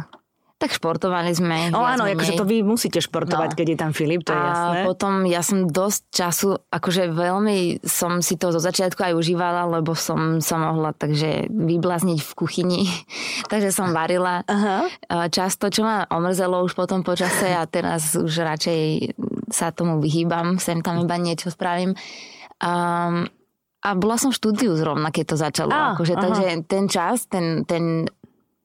Tak 0.58 0.74
športovali 0.74 1.38
sme. 1.38 1.70
O 1.70 1.86
áno, 1.86 2.10
menej. 2.10 2.18
akože 2.18 2.34
to 2.34 2.42
vy 2.42 2.66
musíte 2.66 2.98
športovať, 2.98 3.54
No. 3.54 3.58
keď 3.62 3.68
je 3.70 3.78
tam 3.78 3.92
Filip, 3.94 4.26
to 4.26 4.34
je 4.34 4.42
a 4.42 4.50
jasné. 4.50 4.80
potom 4.90 5.14
ja 5.30 5.46
som 5.46 5.70
dosť 5.70 6.02
času, 6.10 6.50
akože 6.74 7.14
veľmi 7.14 7.86
som 7.86 8.26
si 8.26 8.42
to 8.42 8.50
zo 8.50 8.58
začiatku 8.58 8.98
aj 8.98 9.14
užívala, 9.14 9.70
lebo 9.70 9.94
som 9.94 10.42
sa 10.42 10.58
mohla 10.58 10.98
takže 10.98 11.46
vyblázniť 11.54 12.20
v 12.26 12.32
kuchyni. 12.34 12.82
takže 13.54 13.70
som 13.70 13.94
varila 13.94 14.42
Aha. 14.50 14.90
A 15.14 15.30
často, 15.30 15.70
čo 15.70 15.86
ma 15.86 16.10
omrzelo 16.10 16.66
už 16.66 16.74
potom 16.74 17.06
počase 17.06 17.54
a 17.54 17.62
teraz 17.70 18.18
už 18.18 18.42
radšej 18.42 19.14
sa 19.54 19.70
tomu 19.70 20.02
vyhýbam, 20.02 20.58
sem 20.58 20.82
tam 20.82 20.98
iba 20.98 21.22
niečo 21.22 21.54
spravím. 21.54 21.94
Um, 22.58 23.30
a 23.86 23.94
bola 23.94 24.18
som 24.18 24.34
v 24.34 24.40
štúdiu 24.42 24.74
zrovna, 24.74 25.14
keď 25.14 25.26
to 25.32 25.36
začalo. 25.38 25.70
Á, 25.70 25.94
akože, 25.94 26.18
aha. 26.18 26.24
takže 26.26 26.46
ten 26.66 26.84
čas, 26.90 27.30
ten, 27.30 27.62
ten, 27.64 28.10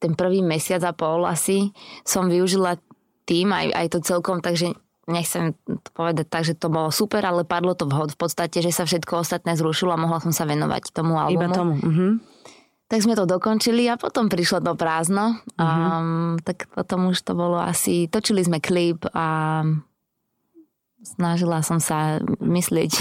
ten 0.02 0.18
prvý 0.18 0.42
mesiac 0.42 0.82
a 0.82 0.90
pol 0.90 1.23
asi 1.23 1.71
som 2.02 2.26
využila 2.26 2.75
tým, 3.23 3.54
aj, 3.54 3.71
aj 3.71 3.87
to 3.94 3.99
celkom, 4.02 4.42
takže 4.42 4.75
nechcem 5.06 5.54
to 5.66 5.90
povedať 5.94 6.26
tak, 6.26 6.42
že 6.42 6.59
to 6.59 6.66
bolo 6.71 6.90
super, 6.90 7.23
ale 7.23 7.47
padlo 7.47 7.75
to 7.75 7.87
vhod 7.87 8.14
v 8.14 8.18
podstate, 8.18 8.59
že 8.59 8.75
sa 8.75 8.82
všetko 8.82 9.23
ostatné 9.23 9.54
zrušilo 9.54 9.94
a 9.94 10.02
mohla 10.02 10.18
som 10.18 10.35
sa 10.35 10.47
venovať 10.47 10.90
tomu 10.90 11.18
albumu. 11.18 11.38
Iba 11.38 11.49
tomu. 11.54 11.75
Mhm. 11.78 12.09
Tak 12.92 13.09
sme 13.09 13.16
to 13.16 13.25
dokončili 13.25 13.88
a 13.88 13.97
potom 13.97 14.28
prišlo 14.28 14.61
to 14.61 14.76
prázdno. 14.76 15.40
Mhm. 15.56 15.64
Um, 15.64 16.35
tak 16.44 16.68
potom 16.75 17.09
už 17.14 17.25
to 17.25 17.32
bolo 17.32 17.56
asi... 17.56 18.11
Točili 18.11 18.44
sme 18.44 18.61
klip 18.61 19.09
a 19.16 19.62
snažila 21.02 21.64
som 21.66 21.82
sa 21.82 22.23
myslieť 22.38 22.92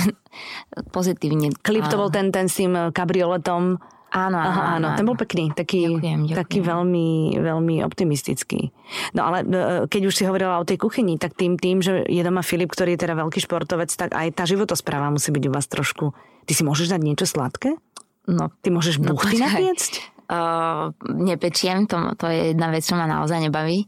pozitívne. 0.96 1.54
Klip 1.62 1.86
to 1.92 2.00
bol 2.00 2.10
ten, 2.10 2.34
ten 2.34 2.48
s 2.50 2.58
tým 2.58 2.94
kabrioletom. 2.96 3.78
Áno, 4.12 4.36
áno, 4.36 4.52
Aha, 4.52 4.62
áno, 4.76 4.88
ten 4.94 5.04
bol 5.04 5.16
pekný, 5.16 5.50
taký, 5.50 5.88
Ďakujem, 5.88 6.20
ďakujem. 6.26 6.36
taký 6.36 6.60
veľmi, 6.60 7.08
veľmi 7.40 7.76
optimistický. 7.82 8.76
No 9.12 9.24
ale 9.24 9.38
e, 9.42 9.48
keď 9.88 10.02
už 10.04 10.14
si 10.14 10.24
hovorila 10.24 10.58
o 10.58 10.68
tej 10.68 10.76
kuchyni, 10.78 11.16
tak 11.16 11.32
tým, 11.34 11.56
tým, 11.56 11.80
že 11.80 12.04
je 12.04 12.20
doma 12.20 12.40
Filip, 12.42 12.68
ktorý 12.68 12.94
je 12.94 13.02
teda 13.02 13.16
veľký 13.18 13.40
športovec, 13.40 13.88
tak 13.90 14.12
aj 14.12 14.28
tá 14.32 14.44
životospráva 14.44 15.08
musí 15.10 15.30
byť 15.30 15.44
u 15.44 15.52
vás 15.52 15.64
trošku... 15.66 16.12
Ty 16.42 16.52
si 16.52 16.62
môžeš 16.62 16.90
dať 16.90 17.02
niečo 17.02 17.24
sladké? 17.24 17.80
No, 18.28 18.52
Ty 18.54 18.68
môžeš 18.70 19.00
No, 19.00 19.16
buchty 19.16 19.40
počkaj. 19.40 19.48
napiecť? 19.48 19.92
uh, 20.28 20.92
nepečiem, 21.08 21.86
to, 21.86 21.96
to 22.14 22.26
je 22.26 22.52
jedna 22.52 22.68
vec, 22.68 22.84
čo 22.84 22.94
ma 22.94 23.06
naozaj 23.06 23.40
nebaví. 23.42 23.88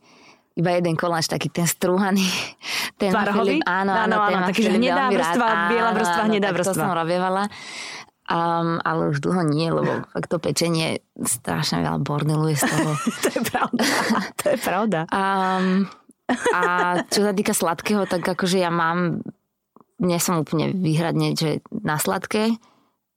Iba 0.53 0.69
jeden 0.71 0.93
koláč, 0.93 1.27
taký 1.27 1.49
ten 1.49 1.65
strúhaný. 1.65 2.23
Ten 2.93 3.09
Tvarohový? 3.09 3.57
Filip, 3.57 3.65
áno, 3.65 3.89
Áno, 3.91 4.21
áno, 4.21 4.37
áno, 4.37 4.47
taký, 4.47 4.61
že 4.63 4.71
hnedá 4.71 5.09
veľmi 5.09 5.15
rád. 5.15 5.33
vrstva, 5.33 5.45
biela 5.67 5.83
Áno, 5.83 5.97
vrstva, 5.97 6.13
áno, 6.15 6.29
hnedá 6.29 6.49
vrstva. 6.51 6.71
To 6.71 6.79
som 6.79 6.91
robievala. 6.93 7.43
Um, 8.23 8.79
ale 8.87 9.11
už 9.11 9.19
dlho 9.19 9.43
nie, 9.43 9.67
lebo 9.67 10.03
fakt 10.15 10.31
to 10.31 10.39
pečenie 10.39 11.03
strašne 11.19 11.83
veľa 11.83 11.99
bordelu 11.99 12.55
je 12.55 12.57
z 12.59 12.63
toho. 12.71 12.91
to 13.23 13.29
je 13.29 13.41
pravda. 13.43 13.83
to 14.39 14.45
je 14.47 14.57
pravda. 14.63 14.99
Um, 15.11 15.67
a 16.55 16.61
čo 17.11 17.27
sa 17.27 17.35
týka 17.35 17.51
sladkého, 17.51 18.07
tak 18.07 18.23
akože 18.23 18.63
ja 18.63 18.71
mám, 18.71 19.19
nie 19.99 20.19
som 20.23 20.39
úplne 20.39 20.71
výhradne, 20.71 21.35
že 21.35 21.59
na 21.83 21.99
sladké, 21.99 22.55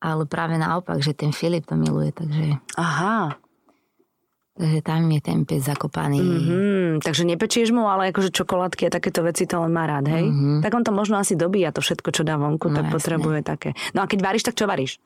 ale 0.02 0.22
práve 0.26 0.58
naopak, 0.58 0.98
že 0.98 1.14
ten 1.14 1.30
Filip 1.30 1.70
to 1.70 1.78
miluje, 1.78 2.10
takže, 2.10 2.58
Aha. 2.74 3.38
Takže 4.56 4.80
tam 4.80 5.06
je 5.06 5.20
ten 5.20 5.44
pec 5.44 5.60
zakopaný. 5.60 6.18
Mm, 6.18 6.92
takže 6.98 7.22
nepečieš 7.24 7.70
mu, 7.70 7.84
ale 7.84 8.08
akože 8.08 8.28
čokoládky 8.30 8.88
a 8.88 8.90
takéto 8.90 9.20
veci 9.20 9.44
to 9.44 9.56
len 9.58 9.70
má 9.70 9.84
rád, 9.84 10.08
hej? 10.08 10.26
Mhm. 10.26 10.60
Tak 10.60 10.72
on 10.72 10.82
to 10.82 10.90
možno 10.90 11.16
asi 11.16 11.32
dobíja 11.32 11.70
to 11.70 11.78
všetko, 11.78 12.08
čo 12.10 12.22
dá 12.22 12.34
vonku, 12.34 12.66
No 12.66 12.74
tak 12.74 12.88
jasné. 12.88 12.94
potrebuje 12.94 13.40
také. 13.42 13.68
No 13.92 14.00
a 14.00 14.08
keď 14.08 14.18
varíš, 14.22 14.42
tak 14.42 14.54
čo 14.54 14.64
varíš? 14.64 14.96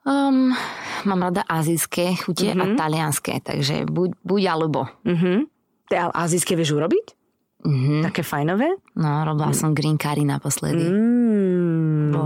Um, 0.00 0.56
mám 1.04 1.20
rada 1.22 1.44
azijské 1.44 2.16
chute 2.16 2.50
Mhm. 2.50 2.58
a 2.58 2.64
talianské, 2.74 3.38
takže 3.38 3.84
buď, 3.84 4.10
buď 4.20 4.40
alebo. 4.48 4.88
Mhm. 5.04 5.44
Ty 5.86 5.94
ale 6.00 6.12
azijské 6.16 6.54
vieš 6.54 6.72
urobiť? 6.72 7.06
Mhm. 7.60 8.02
Také 8.02 8.22
fajnové? 8.22 8.80
No, 8.94 9.10
robila 9.22 9.52
som 9.52 9.70
green 9.70 9.94
curry 9.94 10.24
naposledy. 10.24 10.80
Mm. 10.80 12.08
Bo 12.10 12.22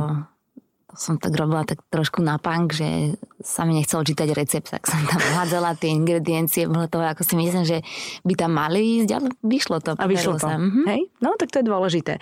som 0.94 1.18
tak 1.18 1.34
robila 1.34 1.66
tak 1.66 1.82
trošku 1.90 2.22
na 2.22 2.38
punk, 2.38 2.74
že 2.74 3.18
sa 3.42 3.66
mi 3.66 3.76
nechcelo 3.76 4.06
čítať 4.06 4.28
recept, 4.32 4.70
tak 4.72 4.86
som 4.86 4.98
tam 5.04 5.20
hádzala 5.38 5.76
tie 5.76 5.92
ingrediencie, 5.92 6.70
bolo 6.70 6.88
to 6.88 7.02
ako 7.02 7.22
si 7.26 7.34
myslím, 7.36 7.64
že 7.66 7.82
by 8.24 8.34
tam 8.38 8.56
mali 8.56 9.02
ísť, 9.02 9.10
ale 9.14 9.28
vyšlo 9.42 9.78
to. 9.82 9.92
A 9.98 10.06
vyšlo 10.06 10.40
to. 10.40 10.48
Sa. 10.48 10.56
Mhm. 10.56 10.82
Hej? 10.88 11.02
No, 11.20 11.36
tak 11.36 11.50
to 11.52 11.60
je 11.60 11.66
dôležité. 11.66 12.12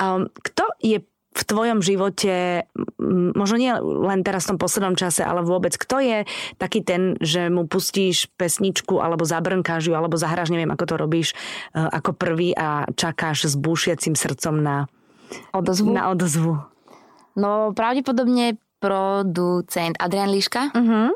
Um, 0.00 0.32
kto 0.42 0.64
je 0.80 1.04
v 1.32 1.42
tvojom 1.48 1.80
živote, 1.80 2.68
možno 3.32 3.56
nie 3.56 3.72
len 3.80 4.20
teraz 4.20 4.44
v 4.44 4.52
tom 4.52 4.58
poslednom 4.60 5.00
čase, 5.00 5.24
ale 5.24 5.40
vôbec, 5.40 5.72
kto 5.80 5.96
je 6.04 6.18
taký 6.60 6.84
ten, 6.84 7.16
že 7.24 7.48
mu 7.48 7.64
pustíš 7.64 8.28
pesničku 8.36 9.00
alebo 9.00 9.24
zabrnkáš 9.24 9.88
ju, 9.88 9.96
alebo 9.96 10.20
zahráš, 10.20 10.52
neviem, 10.52 10.68
ako 10.68 10.84
to 10.84 10.94
robíš, 11.00 11.32
uh, 11.72 11.88
ako 11.88 12.12
prvý 12.12 12.52
a 12.52 12.84
čakáš 12.92 13.48
s 13.48 13.54
búšiacim 13.56 14.12
srdcom 14.12 14.60
na, 14.60 14.92
Odozvu? 15.56 15.88
na 15.88 16.12
odozvu. 16.12 16.71
No, 17.36 17.72
pravdepodobne 17.72 18.56
producent 18.78 19.94
Adrian 19.96 20.28
Liška. 20.28 20.74
Uh-huh. 20.74 21.14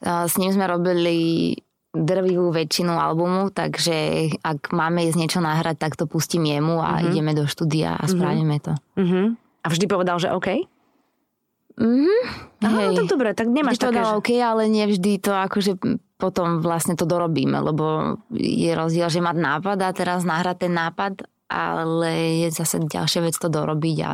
Uh, 0.00 0.24
S 0.26 0.34
ním 0.40 0.50
sme 0.50 0.64
robili 0.64 1.52
drvivú 1.94 2.50
väčšinu 2.50 2.90
albumu, 2.90 3.54
takže 3.54 4.26
ak 4.42 4.74
máme 4.74 5.06
ísť 5.06 5.14
niečo 5.18 5.38
nahrať, 5.38 5.78
tak 5.78 5.92
to 5.94 6.10
pustím 6.10 6.42
jemu 6.42 6.82
a 6.82 6.98
Mhm. 6.98 7.04
ideme 7.06 7.32
do 7.38 7.46
štúdia 7.46 7.94
a 7.94 8.02
spravíme 8.10 8.58
to. 8.58 8.74
Uh-huh. 8.98 9.38
A 9.62 9.66
vždy 9.70 9.86
povedal, 9.86 10.18
že 10.18 10.34
OK? 10.34 10.66
Mhm. 11.78 12.18
Aha, 12.62 12.78
no 12.90 12.94
tak 12.94 13.06
dobre, 13.10 13.34
tak 13.34 13.50
nemáš 13.50 13.78
Vždy 13.78 13.82
to 13.82 13.88
také, 13.90 13.98
dala 13.98 14.10
že... 14.14 14.18
OK, 14.18 14.30
ale 14.38 14.62
nevždy 14.70 15.12
to 15.18 15.30
akože 15.34 15.72
potom 16.18 16.62
vlastne 16.62 16.94
to 16.94 17.02
dorobíme, 17.04 17.58
lebo 17.58 18.18
je 18.34 18.70
rozdiel, 18.70 19.10
že 19.10 19.18
mať 19.18 19.36
nápad 19.38 19.78
a 19.82 19.90
teraz 19.90 20.22
nahrať 20.22 20.66
ten 20.66 20.72
nápad, 20.72 21.26
ale 21.50 22.46
je 22.46 22.48
zase 22.54 22.78
ďalšia 22.78 23.26
vec 23.26 23.34
to 23.34 23.50
dorobiť 23.50 23.96
a 24.06 24.12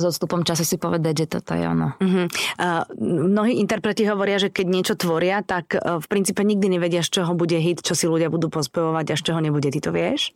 s 0.00 0.08
odstupom 0.08 0.40
času 0.40 0.64
si 0.64 0.76
povedať, 0.76 1.14
že 1.14 1.26
toto 1.30 1.52
je 1.52 1.62
ono. 1.62 1.92
Uh-huh. 1.94 2.24
Uh, 2.56 2.82
mnohí 3.28 3.54
interpreti 3.54 4.02
hovoria, 4.02 4.36
že 4.36 4.48
keď 4.48 4.66
niečo 4.66 4.94
tvoria, 4.96 5.40
tak 5.40 5.72
uh, 5.72 6.00
v 6.00 6.06
princípe 6.06 6.40
nikdy 6.40 6.72
nevedia, 6.72 7.04
z 7.04 7.20
čoho 7.20 7.36
bude 7.36 7.54
hit, 7.54 7.80
čo 7.80 7.92
si 7.92 8.08
ľudia 8.08 8.26
budú 8.26 8.48
pospevovať 8.48 9.06
a 9.12 9.18
z 9.18 9.22
čoho 9.22 9.38
nebude. 9.38 9.68
Ty 9.68 9.78
to 9.78 9.92
vieš? 9.92 10.32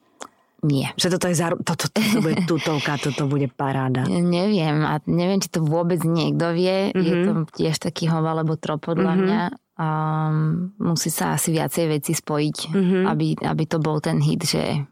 Nie. 0.61 0.97
Že 0.97 1.16
toto 1.16 1.26
je 1.28 1.37
zaru... 1.37 1.56
toto, 1.61 1.88
toto, 1.88 2.00
toto 2.00 2.18
bude 2.21 2.37
tutovka, 2.49 2.97
toto 2.97 3.25
bude 3.25 3.49
paráda. 3.49 4.09
Neviem 4.09 4.80
a 4.80 4.97
neviem, 5.04 5.37
či 5.37 5.49
to 5.49 5.61
vôbec 5.61 6.00
niekto 6.00 6.52
vie. 6.52 6.88
Mm-hmm. 6.88 7.04
Je 7.04 7.14
to 7.21 7.33
tiež 7.52 7.76
taký 7.80 8.09
hov 8.09 8.25
alebo 8.25 8.56
trop 8.56 8.80
podľa 8.80 9.12
Mhm. 9.16 9.21
mňa. 9.21 9.42
Um, 9.75 10.71
musí 10.78 11.11
sa 11.11 11.35
asi 11.35 11.50
viacej 11.50 11.85
veci 11.90 12.14
spojiť, 12.14 12.56
Mhm. 12.71 12.99
aby, 13.11 13.26
aby 13.42 13.64
to 13.66 13.76
bol 13.76 13.99
ten 13.99 14.23
hit, 14.23 14.47
že 14.47 14.87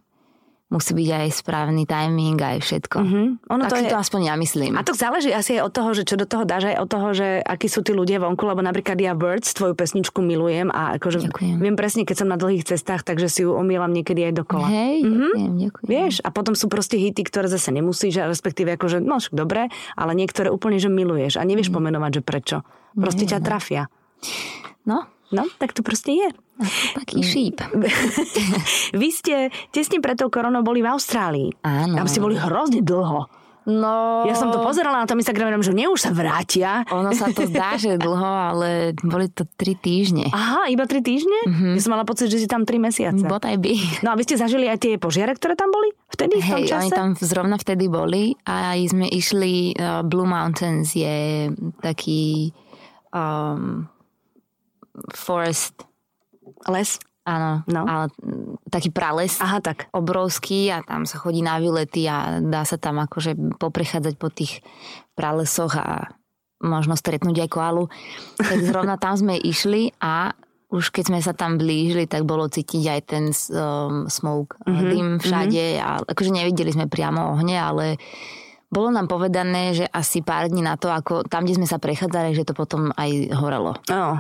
musí 0.73 0.97
byť 0.97 1.09
aj 1.13 1.29
správny 1.37 1.85
timing, 1.85 2.35
aj 2.35 2.59
všetko. 2.59 2.97
Uh-huh. 2.97 3.27
Ono 3.47 3.63
tak 3.63 3.71
to 3.71 3.77
si 3.77 3.85
je... 3.85 3.93
to 3.93 3.99
aspoň 3.99 4.21
ja 4.25 4.35
myslím. 4.35 4.73
A 4.75 4.81
to 4.81 4.93
záleží 4.93 5.29
asi 5.29 5.61
aj 5.61 5.69
od 5.69 5.73
toho, 5.73 5.91
že 5.93 6.03
čo 6.03 6.17
do 6.17 6.25
toho 6.25 6.43
dáš, 6.43 6.65
aj 6.67 6.81
od 6.81 6.89
toho, 6.89 7.09
že 7.13 7.29
akí 7.39 7.69
sú 7.69 7.85
tí 7.85 7.93
ľudia 7.93 8.17
vonku, 8.17 8.41
lebo 8.41 8.59
napríklad 8.59 8.97
ja 8.97 9.13
Birds, 9.13 9.53
tvoju 9.53 9.77
pesničku 9.77 10.19
milujem 10.19 10.69
a 10.69 10.97
akože 10.97 11.29
Ďakujem. 11.29 11.57
viem 11.61 11.77
presne, 11.77 12.03
keď 12.03 12.17
som 12.17 12.29
na 12.29 12.35
dlhých 12.35 12.65
cestách, 12.65 13.05
takže 13.05 13.29
si 13.29 13.45
ju 13.45 13.53
omielam 13.53 13.93
niekedy 13.93 14.25
aj 14.25 14.35
dokola. 14.35 14.67
Hej, 14.67 15.05
Mhm. 15.05 15.13
ďakujem, 15.29 15.53
ďakujem. 15.61 15.87
Vieš, 15.87 16.15
a 16.19 16.29
potom 16.31 16.57
sú 16.57 16.67
proste 16.67 16.97
hity, 16.97 17.21
ktoré 17.23 17.47
zase 17.47 17.69
nemusíš, 17.69 18.17
a 18.17 18.27
respektíve 18.27 18.73
akože, 18.73 18.99
no 18.99 19.21
však 19.21 19.37
dobre, 19.37 19.69
ale 19.93 20.13
niektoré 20.15 20.49
úplne, 20.49 20.81
že 20.81 20.89
miluješ 20.89 21.37
a 21.37 21.45
nevieš 21.45 21.69
pomenovať, 21.69 22.11
že 22.17 22.23
prečo. 22.23 22.57
Proste 22.93 23.29
ťa 23.29 23.39
trafia. 23.39 23.93
No, 24.83 25.05
No, 25.33 25.49
tak 25.57 25.73
to 25.73 25.81
proste 25.81 26.13
je. 26.13 26.29
Taký 26.95 27.21
šíp. 27.21 27.57
Vy 29.01 29.09
ste 29.09 29.35
tesne 29.71 29.99
pred 29.99 30.17
tou 30.17 30.29
koronou 30.29 30.63
boli 30.63 30.81
v 30.81 30.91
Austrálii. 30.91 31.51
Áno. 31.63 31.97
Tam 31.97 32.07
ste 32.07 32.19
boli 32.19 32.35
hrozne 32.35 32.81
dlho. 32.81 33.27
No, 33.63 34.27
Ja 34.27 34.35
som 34.35 34.51
to 34.51 34.59
pozerala 34.59 34.99
na 34.99 35.07
tom 35.07 35.23
Instagrame, 35.23 35.55
že 35.63 35.71
nie 35.71 35.87
už 35.87 36.03
sa 36.03 36.11
vrátia. 36.11 36.83
ono 36.91 37.15
sa 37.15 37.31
to 37.31 37.47
zdá, 37.47 37.79
že 37.79 37.95
dlho, 37.95 38.19
ale 38.51 38.91
boli 39.07 39.31
to 39.31 39.47
tri 39.55 39.79
týždne. 39.79 40.35
Aha, 40.35 40.67
iba 40.67 40.83
tri 40.83 40.99
týždne? 40.99 41.47
Ja 41.47 41.79
som 41.79 41.95
mala 41.95 42.03
pocit, 42.03 42.27
že 42.27 42.43
si 42.43 42.51
tam 42.51 42.67
tri 42.67 42.83
mesiace. 42.83 43.23
Bodaj 43.23 43.63
by. 43.63 44.03
No 44.03 44.11
a 44.11 44.19
vy 44.19 44.27
ste 44.27 44.35
zažili 44.35 44.67
aj 44.67 44.83
tie 44.83 44.99
požiare, 44.99 45.31
ktoré 45.39 45.55
tam 45.55 45.71
boli? 45.71 45.95
Vtedy, 46.11 46.43
v 46.43 46.43
tom 46.43 46.59
Hej, 46.59 46.75
čase? 46.75 46.83
oni 46.83 46.91
tam 46.91 47.09
zrovna 47.15 47.55
vtedy 47.55 47.87
boli 47.87 48.35
a 48.43 48.75
aj 48.75 48.99
sme 48.99 49.07
išli, 49.07 49.79
uh, 49.79 50.03
Blue 50.03 50.27
Mountains 50.27 50.91
je 50.91 51.47
taký 51.79 52.51
um, 53.15 53.87
forest, 55.15 55.87
Les? 56.71 56.99
áno, 57.23 57.63
No. 57.71 57.87
ale 57.87 58.11
mm, 58.19 58.67
taký 58.67 58.91
prales. 58.91 59.39
Aha, 59.39 59.63
tak. 59.63 59.87
obrovský 59.95 60.75
a 60.75 60.83
tam 60.83 61.07
sa 61.07 61.23
chodí 61.23 61.39
na 61.39 61.63
výlety 61.63 62.07
a 62.11 62.43
dá 62.43 62.67
sa 62.67 62.77
tam 62.83 62.99
akože 62.99 63.59
poprechádzať 63.63 64.15
po 64.19 64.27
tých 64.27 64.59
pralesoch 65.15 65.75
a 65.79 66.11
možno 66.63 66.99
stretnúť 66.99 67.47
aj 67.47 67.51
koalu. 67.51 67.85
Tak 68.39 68.59
zrovna 68.71 68.99
tam 68.99 69.15
sme 69.15 69.39
išli 69.39 69.95
a 70.03 70.35
už 70.73 70.89
keď 70.89 71.05
sme 71.13 71.21
sa 71.21 71.37
tam 71.37 71.61
blížili, 71.61 72.09
tak 72.09 72.25
bolo 72.25 72.49
cítiť 72.49 72.85
aj 72.89 73.01
ten 73.05 73.25
um, 73.29 74.09
smoke, 74.09 74.57
mm-hmm, 74.65 74.89
dym 74.89 75.09
všade 75.21 75.65
a 75.79 76.01
akože 76.01 76.33
nevideli 76.33 76.73
sme 76.73 76.89
priamo 76.89 77.37
ohne, 77.37 77.61
ale 77.61 78.01
bolo 78.73 78.89
nám 78.89 79.05
povedané, 79.05 79.77
že 79.77 79.85
asi 79.85 80.25
pár 80.25 80.49
dní 80.49 80.65
na 80.65 80.81
to, 80.81 80.89
ako 80.89 81.29
tam, 81.29 81.45
kde 81.45 81.61
sme 81.61 81.69
sa 81.69 81.77
prechádzali, 81.77 82.33
že 82.33 82.49
to 82.49 82.57
potom 82.57 82.89
aj 82.97 83.11
horelo. 83.37 83.77
Oh. 83.93 84.17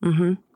Mhm. 0.00 0.49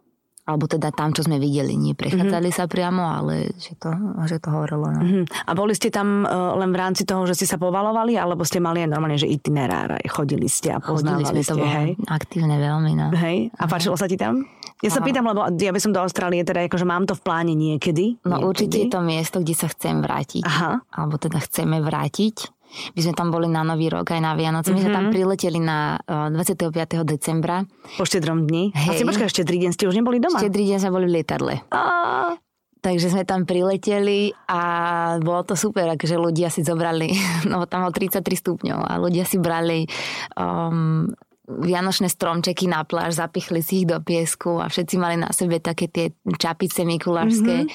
Alebo 0.44 0.68
teda 0.68 0.92
tam, 0.92 1.16
čo 1.16 1.24
sme 1.24 1.40
videli. 1.40 1.72
Nie 1.72 1.96
prechádzali 1.96 2.52
sa 2.52 2.68
priamo, 2.68 3.00
ale 3.00 3.56
že 3.56 3.72
to, 3.80 3.88
že 4.28 4.36
to 4.44 4.52
horelo. 4.52 4.92
No. 4.92 5.00
Mhm. 5.00 5.24
A 5.48 5.50
boli 5.56 5.72
ste 5.72 5.88
tam 5.88 6.28
uh, 6.28 6.52
len 6.60 6.68
v 6.68 6.78
rámci 6.78 7.08
toho, 7.08 7.24
že 7.24 7.32
ste 7.32 7.48
sa 7.48 7.56
povalovali, 7.56 8.20
alebo 8.20 8.44
ste 8.44 8.60
mali 8.60 8.84
aj 8.84 8.92
normálne, 8.92 9.16
že 9.16 9.24
itinerár, 9.24 9.96
chodili 10.04 10.46
ste 10.46 10.76
a 10.76 10.78
Chodili 10.84 10.92
poznávali 10.92 11.24
sme, 11.24 11.40
ste, 11.40 11.52
to 11.56 11.56
hej? 11.64 11.90
aktívne 12.12 12.56
veľmi, 12.60 12.92
no. 12.92 13.08
Hej? 13.16 13.48
A 13.56 13.64
páčilo 13.64 13.96
sa 13.96 14.04
ti 14.04 14.20
tam? 14.20 14.44
Ja 14.84 14.92
sa 14.92 15.00
pýtam, 15.00 15.24
lebo 15.24 15.48
ja 15.48 15.72
by 15.72 15.80
som 15.80 15.96
do 15.96 16.02
Austrálie, 16.04 16.44
teda 16.44 16.68
akože 16.68 16.84
mám 16.84 17.08
to 17.08 17.16
v 17.16 17.22
pláne 17.24 17.56
niekedy. 17.56 18.20
No 18.28 18.36
niekedy. 18.36 18.44
určite 18.44 18.76
je 18.84 18.88
to 18.92 19.00
miesto, 19.00 19.36
kde 19.40 19.54
sa 19.56 19.72
chcem 19.72 20.04
vrátiť. 20.04 20.44
Aha. 20.44 20.84
Alebo 20.92 21.16
teda 21.16 21.40
chceme 21.40 21.80
vrátiť. 21.80 22.52
My 22.90 23.00
sme 23.00 23.12
tam 23.12 23.28
boli 23.28 23.46
na 23.46 23.62
Nový 23.62 23.88
rok 23.88 24.06
aj 24.06 24.18
na 24.18 24.32
Vianoce. 24.32 24.70
My 24.70 24.78
sme 24.78 24.90
Mhm. 24.90 24.96
tam 24.96 25.06
prileteli 25.08 25.58
na 25.58 25.78
uh, 25.98 26.28
25. 26.28 26.70
decembra. 27.02 27.62
Po 27.94 28.02
štedrom 28.02 28.44
dni. 28.44 28.70
A 28.70 28.92
si 28.92 29.00
Hej. 29.00 29.06
počkaj, 29.06 29.28
štedrý 29.28 29.56
deň 29.60 29.70
ste 29.72 29.84
už 29.84 29.94
neboli 29.94 30.18
doma? 30.18 30.36
Štedrý 30.36 30.64
deň 30.66 30.78
sme 30.78 30.90
boli 30.90 31.06
v 31.06 31.12
lietadle. 31.14 31.54
Á, 31.68 32.34
Takže 32.80 33.08
sme 33.08 33.24
tam 33.24 33.42
prileteli 33.42 34.28
a 34.44 34.60
bolo 35.16 35.40
to 35.42 35.56
super, 35.56 35.88
akože 35.88 36.20
ľudia 36.20 36.52
si 36.52 36.60
zobrali, 36.60 37.08
no 37.48 37.64
tam 37.64 37.80
bolo 37.80 37.90
33 37.90 38.20
stupňov 38.20 38.76
a 38.78 39.00
ľudia 39.00 39.24
si 39.24 39.40
brali 39.40 39.88
um, 40.34 41.08
vianočné 41.46 42.06
stromčeky 42.06 42.64
na 42.66 42.82
pláž, 42.82 43.16
zapichli 43.16 43.60
si 43.60 43.74
ich 43.78 43.86
do 43.86 43.96
piesku 43.98 44.56
a 44.58 44.68
všetci 44.68 44.94
mali 44.96 45.16
na 45.16 45.28
sebe 45.30 45.60
také 45.60 45.88
tie 45.88 46.06
čapice 46.30 46.84
mikulášské. 46.84 47.56
Mhm. 47.64 47.68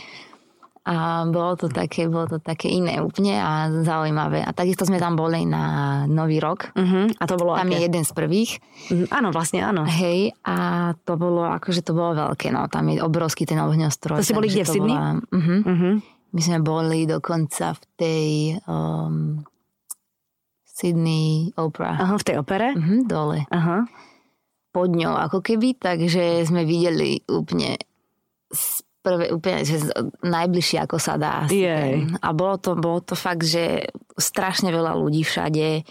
A 0.90 0.96
bolo 1.24 1.54
to 1.54 1.70
také, 1.70 2.06
bolo 2.06 2.26
to 2.28 2.38
také 2.40 2.66
iné 2.68 2.98
úplne 2.98 3.38
a 3.38 3.52
zaujímavé. 3.80 4.42
A 4.42 4.50
takisto 4.50 4.84
sme 4.84 4.98
tam 4.98 5.14
boli 5.14 5.46
na 5.46 5.62
Nový 6.04 6.38
rok. 6.38 6.74
Uh-huh. 6.74 7.06
A 7.14 7.24
to 7.24 7.36
bolo 7.36 7.54
Tam 7.54 7.70
aké? 7.70 7.78
je 7.78 7.82
jeden 7.86 8.02
z 8.02 8.12
prvých. 8.12 8.52
Mhm, 8.90 9.06
Áno, 9.10 9.30
vlastne 9.30 9.62
áno. 9.62 9.86
Hej, 9.86 10.34
a 10.42 10.56
to 10.98 11.14
bolo, 11.14 11.46
akože 11.46 11.80
to 11.80 11.94
bolo 11.94 12.18
veľké, 12.18 12.50
no. 12.50 12.66
Tam 12.66 12.86
je 12.86 12.98
obrovský 13.00 13.46
ten 13.46 13.58
ohňostroj. 13.58 14.18
To 14.18 14.26
ste 14.26 14.34
boli 14.34 14.50
kde, 14.50 14.62
v 14.62 14.70
Sydney? 14.72 14.92
bola- 14.92 15.22
Mhm. 15.30 15.56
Uh-huh. 15.64 15.94
My 16.30 16.42
sme 16.42 16.58
boli 16.60 17.06
dokonca 17.06 17.66
v 17.72 17.84
tej 17.96 18.28
um, 18.66 19.42
Sydney 20.64 21.52
Opera. 21.56 21.98
Aha, 21.98 22.16
v 22.16 22.24
tej 22.24 22.36
opere? 22.38 22.72
Mhm, 22.72 23.06
dole. 23.06 23.46
Aha. 23.48 23.86
Pod 24.70 24.90
ňou 24.90 25.18
ako 25.20 25.42
keby, 25.42 25.76
takže 25.76 26.42
sme 26.44 26.64
videli 26.64 27.22
úplne 27.26 27.78
z 28.48 28.82
prvé, 29.02 29.32
úplne, 29.32 29.64
že 29.64 29.92
najbližšie 30.24 30.78
ako 30.84 30.98
sa 31.00 31.16
dá. 31.16 31.36
Jej. 31.48 32.08
A 32.20 32.28
bolo 32.36 32.56
to, 32.60 32.76
bolo 32.76 33.00
to 33.00 33.16
fakt, 33.16 33.48
že 33.48 33.90
strašne 34.20 34.70
veľa 34.70 34.96
ľudí 35.00 35.24
všade. 35.24 35.88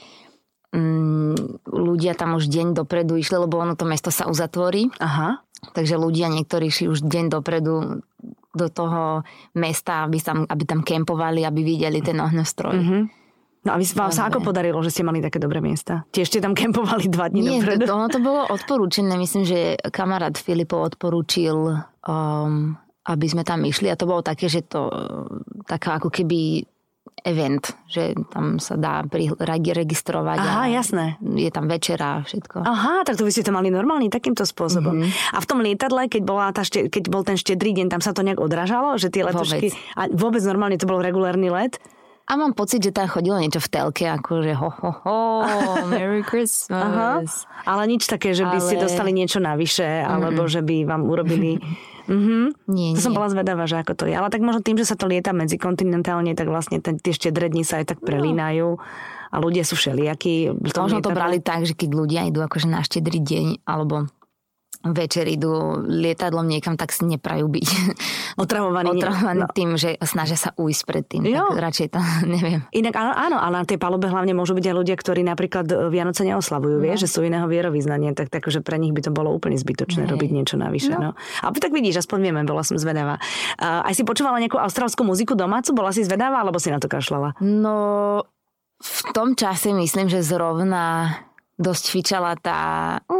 Mm, 0.68 1.64
ľudia 1.64 2.12
tam 2.12 2.36
už 2.36 2.52
deň 2.52 2.76
dopredu 2.76 3.16
išli, 3.16 3.40
lebo 3.40 3.56
ono 3.56 3.72
to 3.72 3.88
mesto 3.88 4.12
sa 4.12 4.28
uzatvorí. 4.28 4.92
Aha. 5.00 5.40
Takže 5.72 5.96
ľudia 5.96 6.28
niektorí 6.28 6.68
šli 6.68 6.92
už 6.92 7.08
deň 7.08 7.24
dopredu 7.32 8.04
do 8.54 8.66
toho 8.68 9.24
mesta, 9.56 10.04
aby 10.04 10.18
tam, 10.20 10.44
aby 10.44 10.62
tam 10.66 10.80
kempovali, 10.84 11.44
aby 11.44 11.60
videli 11.62 12.02
ten 12.02 12.18
ohňostroj. 12.18 12.74
Uh-huh. 12.74 13.02
No 13.66 13.74
a 13.74 13.76
vy, 13.76 13.84
vám 13.90 14.14
sa 14.14 14.30
ako 14.30 14.40
podarilo, 14.40 14.78
že 14.80 14.94
ste 14.94 15.02
mali 15.02 15.18
také 15.18 15.42
dobré 15.42 15.58
miesta? 15.58 16.06
Tiež 16.14 16.30
ste 16.30 16.40
tam 16.40 16.54
kempovali 16.54 17.10
dva 17.10 17.28
dní 17.28 17.42
Nie, 17.42 17.60
dopredu? 17.60 17.84
to, 17.84 17.92
ono 17.92 18.08
to 18.08 18.20
bolo 18.22 18.46
odporúčené. 18.48 19.18
Myslím, 19.18 19.44
že 19.44 19.76
kamarát 19.90 20.38
Filipov 20.38 20.94
odporúčil, 20.94 21.76
um, 22.06 22.78
aby 23.08 23.26
sme 23.26 23.42
tam 23.42 23.64
išli 23.64 23.88
a 23.88 23.96
to 23.96 24.04
bolo 24.04 24.20
také, 24.20 24.52
že 24.52 24.60
to 24.68 24.92
taká 25.64 25.96
ako 25.96 26.12
keby 26.12 26.68
event, 27.26 27.74
že 27.90 28.14
tam 28.30 28.62
sa 28.62 28.78
dá 28.78 29.02
pri, 29.02 29.32
regi- 29.42 29.74
registrovať. 29.74 30.38
Aha, 30.38 30.70
jasné. 30.70 31.18
Je 31.20 31.50
tam 31.50 31.66
večera 31.66 32.20
a 32.20 32.24
všetko. 32.24 32.62
Aha, 32.62 33.02
tak 33.02 33.18
to 33.18 33.26
by 33.26 33.32
ste 33.32 33.42
to 33.42 33.50
mali 33.50 33.72
normálne 33.72 34.06
takýmto 34.06 34.46
spôsobom. 34.46 35.02
Mhm. 35.02 35.08
A 35.34 35.38
v 35.42 35.46
tom 35.48 35.58
lietadle, 35.64 36.06
keď, 36.06 36.22
bola 36.22 36.54
tá 36.54 36.62
šte, 36.62 36.86
keď 36.86 37.04
bol 37.10 37.26
ten 37.26 37.34
štedrý 37.34 37.74
deň, 37.74 37.86
tam 37.90 38.02
sa 38.04 38.14
to 38.14 38.22
nejak 38.22 38.38
odrážalo? 38.38 38.94
Že 39.00 39.08
tie 39.10 39.22
letušky... 39.26 39.66
A 39.98 40.06
vôbec 40.12 40.42
normálne 40.46 40.78
to 40.78 40.86
bol 40.86 41.02
regulárny 41.02 41.50
let? 41.50 41.82
A 42.28 42.36
mám 42.36 42.52
pocit, 42.52 42.84
že 42.84 42.92
tam 42.92 43.08
chodilo 43.08 43.40
niečo 43.40 43.56
v 43.56 43.68
telke, 43.68 44.04
ako 44.04 44.44
že 44.44 44.52
ho, 44.52 44.68
ho, 44.68 44.90
ho, 44.92 45.18
Merry 45.90 46.20
Aha. 46.24 46.28
Christmas. 46.28 47.48
Ale 47.64 47.88
nič 47.88 48.04
také, 48.04 48.36
že 48.36 48.44
by 48.44 48.60
ste 48.60 48.76
Ale- 48.76 48.84
dostali 48.84 49.10
niečo 49.10 49.40
navyše, 49.40 50.04
alebo 50.04 50.44
že 50.44 50.60
by 50.60 50.84
vám 50.84 51.02
urobili... 51.04 51.56
Mhm. 52.08 52.56
Nie, 52.72 52.96
To 52.96 53.04
som 53.04 53.12
bola 53.12 53.28
zvedavá, 53.28 53.68
že 53.68 53.76
ako 53.76 53.92
to 53.92 54.04
je. 54.08 54.16
Ale 54.16 54.32
tak 54.32 54.40
možno 54.40 54.64
tým, 54.64 54.80
že 54.80 54.88
sa 54.88 54.96
to 54.96 55.04
lieta 55.04 55.36
medzikontinentálne, 55.36 56.32
tak 56.32 56.48
vlastne 56.48 56.80
ten, 56.80 56.96
tie 56.96 57.12
štedré 57.12 57.52
dni 57.52 57.68
sa 57.68 57.84
aj 57.84 57.92
tak 57.92 57.98
prelínajú 58.00 58.80
a 59.28 59.36
ľudia 59.36 59.60
sú 59.60 59.76
všelijakí. 59.76 60.56
Možno 60.56 61.04
to 61.04 61.12
brali 61.12 61.36
tak, 61.36 61.68
že 61.68 61.76
keď 61.76 61.90
ľudia 61.92 62.24
idú 62.24 62.40
akože 62.40 62.64
na 62.64 62.80
štedrý 62.80 63.20
deň, 63.20 63.46
alebo 63.68 64.08
večer 64.92 65.26
idú 65.26 65.80
lietadlom 65.82 66.46
niekam, 66.46 66.76
tak 66.76 66.92
si 66.92 67.04
neprajú 67.04 67.48
byť 67.48 67.66
Otravovaní. 68.42 69.00
otravovaní 69.00 69.42
no. 69.44 69.50
tým, 69.50 69.74
že 69.74 69.98
snažia 70.04 70.38
sa 70.38 70.50
ujsť 70.54 70.82
pred 70.86 71.04
tým. 71.04 71.22
Jo. 71.26 71.48
Tak 71.52 71.60
radšej 71.60 71.88
to 71.92 72.00
neviem. 72.34 72.60
Inak 72.70 72.94
áno, 72.94 73.12
áno, 73.16 73.36
ale 73.40 73.62
na 73.62 73.66
tej 73.66 73.78
palube 73.80 74.06
hlavne 74.06 74.32
môžu 74.36 74.54
byť 74.54 74.66
aj 74.70 74.74
ľudia, 74.76 74.96
ktorí 74.96 75.20
napríklad 75.24 75.66
e, 75.68 75.74
Vianoce 75.90 76.22
neoslavujú, 76.22 76.78
No. 76.78 76.84
vieš, 76.84 77.08
že 77.08 77.18
sú 77.18 77.20
iného 77.26 77.48
vierovýznania, 77.50 78.14
tak 78.14 78.30
takže 78.30 78.62
pre 78.62 78.78
nich 78.78 78.94
by 78.94 79.02
to 79.02 79.10
bolo 79.10 79.32
úplne 79.34 79.58
zbytočné 79.58 80.06
Hej. 80.06 80.10
robiť 80.14 80.30
niečo 80.30 80.56
navyše. 80.60 80.94
No. 80.94 81.10
No. 81.10 81.10
A 81.42 81.50
tak 81.50 81.72
vidíš, 81.74 82.06
aspoň 82.06 82.18
vieme, 82.30 82.40
bola 82.46 82.62
som 82.62 82.78
zvedavá. 82.78 83.18
Uh, 83.58 83.82
aj 83.88 83.98
si 83.98 84.02
počúvala 84.06 84.38
nejakú 84.38 84.60
austrálskú 84.60 85.02
muziku 85.02 85.34
domácu? 85.34 85.74
Bola 85.74 85.90
si 85.90 86.06
zvedavá, 86.06 86.42
alebo 86.44 86.60
si 86.62 86.70
na 86.70 86.78
to 86.78 86.86
kašľala? 86.86 87.34
No, 87.42 88.22
v 88.78 89.00
tom 89.10 89.34
čase 89.34 89.74
myslím, 89.74 90.06
že 90.06 90.22
zrovna 90.22 91.18
dosť 91.58 91.84
fičala 91.90 92.38
tá 92.38 92.58
I 93.10 93.17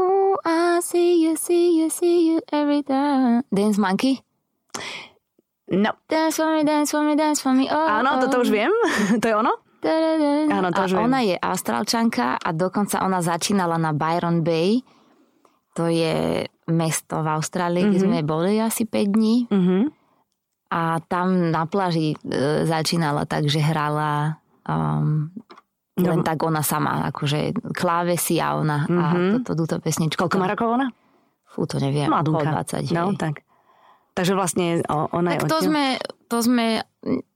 see 0.88 1.21
you, 1.21 1.37
see 1.37 1.76
you, 1.76 1.92
see 1.92 2.33
you 2.33 2.40
every 2.49 2.80
time. 2.80 3.45
Dance 3.52 3.76
Monkey? 3.76 4.25
No. 5.68 5.92
Dance 6.09 6.40
for 6.40 6.49
me, 6.57 6.64
dance 6.64 6.90
for 6.90 7.04
me, 7.04 7.12
dance 7.12 7.45
for 7.45 7.52
me. 7.52 7.68
Oh, 7.68 7.88
Áno, 8.00 8.16
oh. 8.16 8.21
toto 8.25 8.40
už 8.40 8.49
viem. 8.49 8.73
to 9.21 9.26
je 9.28 9.35
ono? 9.37 9.52
Da-da-da. 9.85 10.49
Áno, 10.49 10.68
to 10.73 10.80
a 10.80 10.87
už 10.88 10.92
viem. 10.97 11.04
ona 11.04 11.18
je 11.21 11.37
austrálčanka 11.37 12.40
a 12.40 12.49
dokonca 12.57 13.04
ona 13.04 13.21
začínala 13.21 13.76
na 13.76 13.92
Byron 13.92 14.40
Bay. 14.40 14.81
To 15.77 15.92
je 15.92 16.48
mesto 16.72 17.20
v 17.20 17.29
Austrálii, 17.37 17.85
kde 17.92 18.01
sme 18.03 18.24
boli 18.24 18.57
asi 18.59 18.88
5 18.88 19.12
dní. 19.12 19.37
Mhm. 19.53 19.79
A 20.68 21.01
tam 21.09 21.48
na 21.48 21.64
pláži 21.64 22.12
e, 22.12 22.16
začínala 22.68 23.24
tak, 23.24 23.48
že 23.48 23.57
hrala 23.57 24.37
um, 24.68 25.33
len 26.01 26.21
No. 26.21 26.25
tak 26.25 26.39
ona 26.41 26.61
sama, 26.61 27.07
akože 27.07 27.39
klávesy 27.73 28.39
a 28.39 28.55
ona 28.55 28.85
Mhm. 28.85 28.95
a 28.95 29.05
toto, 29.37 29.51
túto 29.59 29.77
pesničku. 29.79 30.17
Koľko 30.17 30.37
má 30.37 30.47
rokov 30.47 30.69
ona? 30.73 30.87
Fú, 31.45 31.65
to 31.65 31.77
neviem. 31.77 32.07
Mladúka. 32.07 32.45
okolo 32.45 32.55
20. 32.57 32.93
No, 32.93 33.11
hej. 33.11 33.19
tak. 33.19 33.35
Takže 34.13 34.33
vlastne 34.33 34.83
ona 34.89 35.31
Tak 35.33 35.39
je 35.39 35.47
to 35.47 35.59
sme, 35.61 35.85
to 36.27 36.39
sme, 36.41 36.67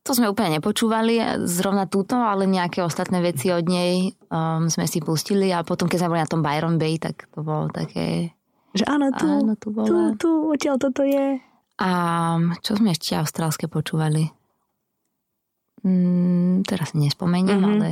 to 0.02 0.10
sme 0.12 0.26
úplne 0.26 0.58
nepočúvali, 0.58 1.14
zrovna 1.44 1.86
túto, 1.86 2.14
ale 2.14 2.42
nejaké 2.44 2.80
ostatné 2.80 3.18
veci 3.20 3.48
od 3.48 3.62
nej 3.62 4.10
um, 4.26 4.66
sme 4.66 4.84
si 4.84 4.98
pustili 4.98 5.48
a 5.48 5.62
potom, 5.62 5.86
keď 5.86 5.98
sme 6.00 6.10
boli 6.10 6.20
na 6.20 6.28
tom 6.28 6.42
Byron 6.42 6.76
Bay, 6.76 6.98
tak 6.98 7.30
to 7.30 7.40
bolo 7.40 7.66
také... 7.68 8.34
Že 8.72 8.84
áno, 8.84 9.06
tu, 9.12 9.26
Áno, 9.28 9.54
tu 9.54 9.68
bola. 9.68 9.86
tu, 9.86 9.94
tu, 10.18 10.28
odtiaľ 10.48 10.76
toto 10.76 11.02
je. 11.02 11.38
A 11.78 11.88
čo 12.58 12.74
sme 12.74 12.90
ešte 12.90 13.14
austrálske 13.14 13.66
počúvali? 13.66 14.26
Mm, 15.82 16.62
teraz 16.62 16.94
nespomeniem, 16.94 17.58
Mhm. 17.58 17.66
ale 17.68 17.88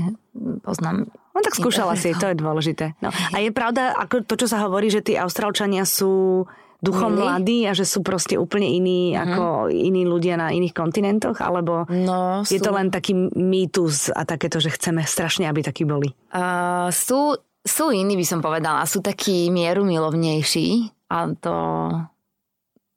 poznám. 0.60 1.10
No 1.30 1.38
tak 1.40 1.54
skúšala 1.54 1.94
si, 1.94 2.10
to 2.12 2.26
je 2.26 2.36
dôležité. 2.36 2.94
No. 2.98 3.10
A 3.10 3.36
je 3.38 3.50
pravda, 3.50 3.92
ako 3.92 4.22
to, 4.22 4.34
čo 4.36 4.46
sa 4.46 4.62
hovorí, 4.62 4.86
že 4.86 5.00
tí 5.00 5.14
Austrálčania 5.14 5.82
sú 5.82 6.46
duchom 6.78 7.12
Milí. 7.12 7.20
mladí 7.20 7.58
a 7.64 7.72
že 7.72 7.82
sú 7.82 8.00
proste 8.00 8.34
úplne 8.34 8.64
iní 8.64 9.12
ako 9.12 9.68
iní 9.68 10.02
ľudia 10.02 10.34
na 10.34 10.48
iných 10.48 10.72
kontinentoch? 10.72 11.36
Alebo 11.36 11.84
No, 11.86 12.40
je 12.42 12.56
to 12.56 12.70
len 12.70 12.88
taký 12.88 13.12
mýtus 13.30 14.08
a 14.08 14.22
takéto, 14.22 14.56
že 14.56 14.70
chceme 14.70 15.02
strašne, 15.02 15.44
aby 15.44 15.60
takí 15.60 15.82
boli? 15.82 16.08
Uh, 16.30 16.88
sú, 16.88 17.34
sú 17.60 17.90
iní, 17.90 18.14
by 18.14 18.24
som 18.24 18.40
povedala. 18.40 18.80
Sú 18.84 19.00
takí 19.00 19.50
mierumilovnejší. 19.50 20.68
A 21.10 21.28
to 21.34 21.54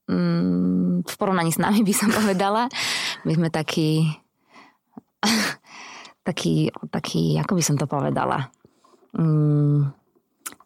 mm, 0.07 1.03
v 1.03 1.15
porovnaní 1.17 1.51
s 1.51 1.59
nami 1.59 1.83
by 1.83 1.93
som 1.93 2.09
povedala. 2.09 2.69
My 3.23 3.33
sme 3.33 3.49
takí 3.49 4.07
taký, 6.27 6.71
taký, 6.91 7.39
ako 7.39 7.53
by 7.57 7.63
som 7.63 7.75
to 7.79 7.85
povedala, 7.87 8.51
mm, 9.15 9.91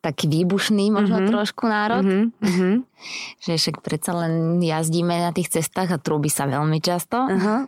taký 0.02 0.26
výbušný 0.32 0.94
možno 0.94 1.20
mm-hmm. 1.20 1.32
trošku 1.34 1.64
národ, 1.68 2.04
mm-hmm. 2.06 2.26
Mhm. 2.40 2.72
že 3.46 3.54
však 3.60 3.84
predsa 3.84 4.16
len 4.16 4.64
jazdíme 4.64 5.14
na 5.14 5.32
tých 5.36 5.52
cestách 5.52 5.94
a 5.94 6.02
trúbi 6.02 6.32
sa 6.32 6.48
veľmi 6.48 6.80
často. 6.80 7.18
Aha. 7.28 7.68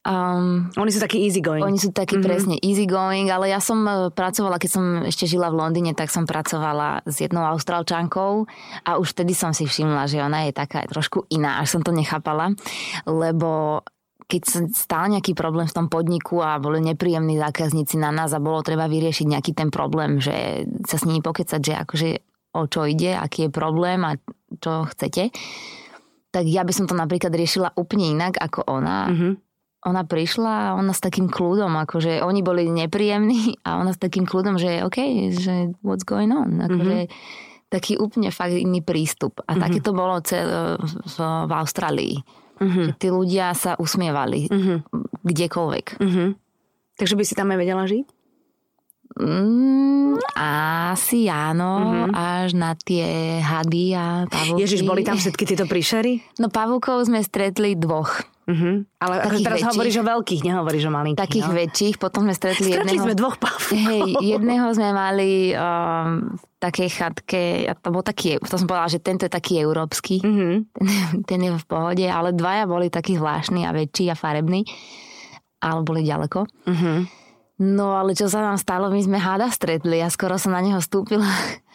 Um, 0.00 0.72
Oni 0.80 0.88
sú 0.88 0.96
takí 0.96 1.20
easy 1.28 1.44
going. 1.44 1.60
Oni 1.60 1.76
sú 1.76 1.92
takí 1.92 2.16
mm-hmm. 2.16 2.24
presne 2.24 2.56
easy 2.64 2.88
going, 2.88 3.28
ale 3.28 3.52
ja 3.52 3.60
som 3.60 3.84
e, 3.84 4.08
pracovala, 4.08 4.56
keď 4.56 4.70
som 4.72 4.84
ešte 5.04 5.28
žila 5.28 5.52
v 5.52 5.60
Londýne, 5.60 5.92
tak 5.92 6.08
som 6.08 6.24
pracovala 6.24 7.04
s 7.04 7.20
jednou 7.20 7.44
austrálčankou 7.44 8.48
a 8.88 8.90
už 8.96 9.12
vtedy 9.12 9.36
som 9.36 9.52
si 9.52 9.68
všimla, 9.68 10.08
že 10.08 10.24
ona 10.24 10.48
je 10.48 10.56
taká 10.56 10.88
trošku 10.88 11.28
iná, 11.28 11.60
až 11.60 11.76
som 11.76 11.84
to 11.84 11.92
nechápala, 11.92 12.56
lebo 13.04 13.84
keď 14.30 14.42
sa 14.46 14.58
stal 14.70 15.10
nejaký 15.10 15.34
problém 15.34 15.66
v 15.66 15.74
tom 15.74 15.90
podniku 15.90 16.38
a 16.38 16.62
boli 16.62 16.78
nepríjemní 16.78 17.34
zákazníci 17.34 17.98
na 17.98 18.14
nás 18.14 18.30
a 18.30 18.38
bolo 18.38 18.62
treba 18.62 18.86
vyriešiť 18.86 19.26
nejaký 19.26 19.52
ten 19.58 19.74
problém, 19.74 20.22
že 20.22 20.62
sa 20.86 21.02
s 21.02 21.02
nimi 21.02 21.18
pokecať, 21.18 21.58
že 21.58 21.74
akože 21.74 22.08
o 22.54 22.62
čo 22.70 22.86
ide, 22.86 23.18
aký 23.18 23.46
je 23.46 23.50
problém 23.50 23.98
a 24.06 24.14
čo 24.62 24.86
chcete, 24.86 25.34
tak 26.30 26.44
ja 26.46 26.62
by 26.62 26.70
som 26.70 26.86
to 26.86 26.94
napríklad 26.94 27.34
riešila 27.34 27.74
úplne 27.74 28.14
inak 28.14 28.38
ako 28.38 28.70
ona. 28.70 29.10
Mhm. 29.10 29.30
Ona 29.80 30.04
prišla 30.04 30.52
a 30.52 30.74
ona 30.76 30.92
s 30.92 31.00
takým 31.00 31.32
kľudom, 31.32 31.72
akože 31.72 32.20
oni 32.20 32.44
boli 32.44 32.68
nepríjemní 32.68 33.56
a 33.66 33.80
ona 33.80 33.96
s 33.96 33.98
takým 33.98 34.28
kľudom, 34.28 34.60
že 34.60 34.84
OK, 34.84 35.32
že 35.34 35.72
what's 35.80 36.04
going 36.04 36.30
on, 36.30 36.60
akože 36.60 37.08
taký 37.72 37.96
úplne 37.96 38.28
fakt 38.34 38.52
iný 38.52 38.82
prístup. 38.82 39.40
A 39.46 39.56
také 39.56 39.78
to 39.80 39.94
bolo 39.94 40.18
cel, 40.26 40.76
v, 40.76 41.16
v 41.22 41.52
Austrálii. 41.54 42.18
Že 42.60 42.92
tí 43.00 43.08
ľudia 43.08 43.56
sa 43.56 43.74
usmievali 43.80 44.46
kdekoľvek. 45.24 45.86
Mhm. 45.96 46.24
Takže 47.00 47.16
by 47.16 47.24
si 47.24 47.32
tam 47.32 47.48
aj 47.48 47.58
vedela 47.58 47.84
žiť? 47.88 48.06
Mm, 49.20 50.22
asi 50.38 51.26
áno, 51.26 52.06
až 52.14 52.54
na 52.54 52.78
tie 52.78 53.40
hady 53.42 53.96
a 53.96 54.30
pavúky. 54.30 54.62
Ježiš, 54.62 54.86
boli 54.86 55.02
tam 55.02 55.18
všetky 55.18 55.44
tieto 55.50 55.66
príšery? 55.66 56.22
No 56.38 56.46
pavúkov 56.46 57.10
sme 57.10 57.18
stretli 57.24 57.74
dvoch. 57.74 58.22
Uh-huh. 58.50 58.82
Ale 58.98 59.14
ako 59.16 59.30
Takých 59.30 59.46
teraz 59.46 59.56
väčších. 59.56 59.70
hovoríš 59.70 59.96
o 59.96 60.04
veľkých, 60.04 60.42
nehovoríš 60.42 60.84
o 60.84 60.92
malinkých. 60.92 61.22
Takých 61.22 61.46
no. 61.46 61.54
väčších, 61.54 61.94
potom 61.96 62.20
sme 62.26 62.34
stretli, 62.34 62.66
Stretli 62.66 62.82
jedného... 62.90 63.04
sme 63.06 63.14
dvoch 63.14 63.36
pavkov. 63.38 63.78
Hej, 63.78 64.10
jedného 64.18 64.66
sme 64.72 64.88
mali 64.90 65.30
um, 65.52 66.10
v 66.34 66.54
takej 66.58 66.88
chatke, 66.90 67.42
a 67.64 67.72
to 67.72 67.88
bol 67.88 68.02
taký, 68.02 68.36
to 68.36 68.50
som 68.52 68.66
povedala, 68.66 68.90
že 68.90 68.98
tento 68.98 69.22
je 69.22 69.30
taký 69.30 69.54
európsky, 69.56 70.18
Mhm. 70.18 70.50
ten, 70.68 70.88
ten 71.22 71.40
je 71.40 71.50
v 71.52 71.64
pohode, 71.64 72.02
ale 72.02 72.32
dvaja 72.32 72.66
boli 72.66 72.88
takí 72.88 73.14
zvláštni 73.14 73.62
a 73.62 73.70
väčší 73.70 74.08
a 74.08 74.18
farební, 74.18 74.66
ale 75.58 75.80
boli 75.80 76.02
ďaleko. 76.02 76.44
Mhm. 76.66 76.92
No 77.60 77.92
ale 77.94 78.16
čo 78.16 78.24
sa 78.24 78.40
nám 78.40 78.56
stalo, 78.56 78.88
my 78.88 78.98
sme 78.98 79.16
háda 79.16 79.46
stretli 79.46 80.00
a 80.00 80.08
skoro 80.08 80.34
som 80.36 80.50
na 80.50 80.58
neho 80.58 80.80
stúpila, 80.80 81.28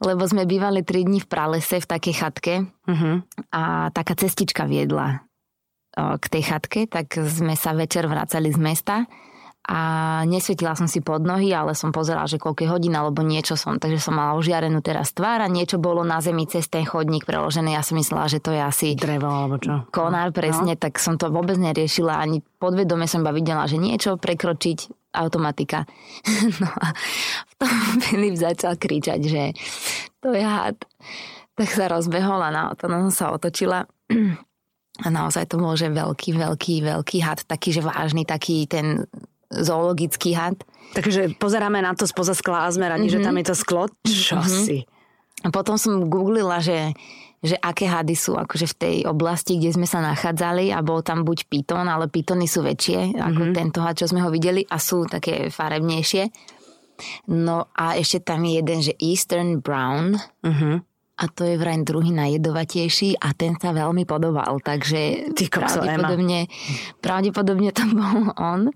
lebo 0.00 0.22
sme 0.24 0.46
bývali 0.46 0.80
3 0.80 1.04
dní 1.04 1.20
v 1.20 1.26
pralese 1.26 1.76
v 1.76 1.90
takej 1.90 2.14
chatke 2.14 2.54
Mhm. 2.86 3.12
a 3.50 3.62
taká 3.90 4.14
cestička 4.14 4.64
viedla 4.64 5.20
k 5.94 6.24
tej 6.26 6.42
chatke, 6.42 6.80
tak 6.90 7.14
sme 7.14 7.54
sa 7.54 7.70
večer 7.72 8.10
vracali 8.10 8.50
z 8.50 8.58
mesta 8.58 8.96
a 9.64 9.80
nesvietila 10.28 10.76
som 10.76 10.84
si 10.84 11.00
pod 11.00 11.24
nohy, 11.24 11.48
ale 11.56 11.72
som 11.72 11.88
pozerala, 11.88 12.28
že 12.28 12.36
koľko 12.36 12.68
hodín 12.68 12.92
alebo 12.92 13.24
niečo 13.24 13.56
som, 13.56 13.80
takže 13.80 13.96
som 13.96 14.12
mala 14.12 14.36
ožiarenú 14.36 14.84
teraz 14.84 15.16
tvár 15.16 15.40
a 15.40 15.48
niečo 15.48 15.80
bolo 15.80 16.04
na 16.04 16.20
zemi 16.20 16.44
cez 16.44 16.68
ten 16.68 16.84
chodník 16.84 17.24
preložené. 17.24 17.72
Ja 17.72 17.80
som 17.80 17.96
myslela, 17.96 18.28
že 18.28 18.44
to 18.44 18.52
je 18.52 18.60
asi 18.60 18.92
Drevo 18.92 19.24
alebo 19.24 19.56
čo. 19.56 19.88
konár 19.88 20.36
presne, 20.36 20.76
no. 20.76 20.80
tak 20.80 21.00
som 21.00 21.16
to 21.16 21.32
vôbec 21.32 21.56
neriešila, 21.56 22.20
ani 22.20 22.44
podvedome 22.60 23.08
som 23.08 23.24
iba 23.24 23.32
videla, 23.32 23.64
že 23.64 23.80
niečo 23.80 24.20
prekročiť, 24.20 25.08
automatika. 25.16 25.88
No 26.60 26.68
a 26.68 26.92
v 27.48 27.52
tom 27.56 27.72
Filip 28.04 28.36
začal 28.36 28.76
kričať, 28.76 29.20
že 29.24 29.42
to 30.20 30.36
je 30.36 30.44
had. 30.44 30.76
Tak 31.56 31.72
sa 31.72 31.88
rozbehol 31.88 32.42
a 32.42 32.52
na 32.52 32.62
to 32.76 32.84
som 32.84 33.08
sa 33.08 33.26
otočila. 33.32 33.88
A 35.02 35.10
naozaj 35.10 35.50
to 35.50 35.58
bol, 35.58 35.74
že 35.74 35.90
veľký, 35.90 36.38
veľký, 36.38 36.74
veľký 36.86 37.18
had, 37.18 37.42
taký, 37.50 37.74
že 37.74 37.82
vážny, 37.82 38.22
taký 38.22 38.70
ten 38.70 39.02
zoologický 39.50 40.38
had. 40.38 40.54
Takže 40.94 41.34
pozeráme 41.42 41.82
na 41.82 41.98
to 41.98 42.06
spoza 42.06 42.34
skla 42.34 42.66
a 42.66 42.70
sme 42.70 42.86
radi, 42.86 43.10
mm-hmm. 43.10 43.22
že 43.22 43.26
tam 43.26 43.34
je 43.34 43.46
to 43.50 43.56
sklo. 43.58 43.84
Čo 44.06 44.38
mm-hmm. 44.38 44.62
si? 44.62 44.86
A 45.42 45.50
potom 45.50 45.74
som 45.74 46.06
googlila, 46.06 46.62
že, 46.62 46.94
že 47.42 47.58
aké 47.58 47.90
hady 47.90 48.14
sú 48.14 48.38
akože 48.38 48.70
v 48.70 48.78
tej 48.78 48.96
oblasti, 49.10 49.58
kde 49.58 49.74
sme 49.74 49.86
sa 49.90 49.98
nachádzali 49.98 50.70
a 50.70 50.78
bol 50.80 51.02
tam 51.02 51.26
buď 51.26 51.50
pitón, 51.50 51.90
ale 51.90 52.06
pitony 52.06 52.46
sú 52.46 52.62
väčšie 52.62 53.18
ako 53.18 53.50
mm-hmm. 53.50 53.58
tento 53.58 53.82
had, 53.82 53.98
čo 53.98 54.06
sme 54.06 54.22
ho 54.22 54.30
videli 54.30 54.62
a 54.70 54.78
sú 54.78 55.10
také 55.10 55.50
farebnejšie. 55.50 56.30
No 57.34 57.66
a 57.74 57.98
ešte 57.98 58.22
tam 58.22 58.46
je 58.46 58.62
jeden, 58.62 58.78
že 58.78 58.94
Eastern 59.02 59.58
Brown 59.58 60.14
Mhm. 60.46 60.93
A 61.14 61.24
to 61.30 61.46
je 61.46 61.54
vraj 61.54 61.78
druhý 61.86 62.10
najjedovatejší 62.10 63.22
a 63.22 63.30
ten 63.38 63.54
sa 63.54 63.70
veľmi 63.70 64.02
podobal, 64.02 64.58
takže 64.58 65.30
Ty 65.30 65.44
kokso, 65.46 65.78
pravdepodobne, 65.82 66.50
pravdepodobne 66.98 67.70
to 67.70 67.84
bol 67.94 68.34
on. 68.34 68.74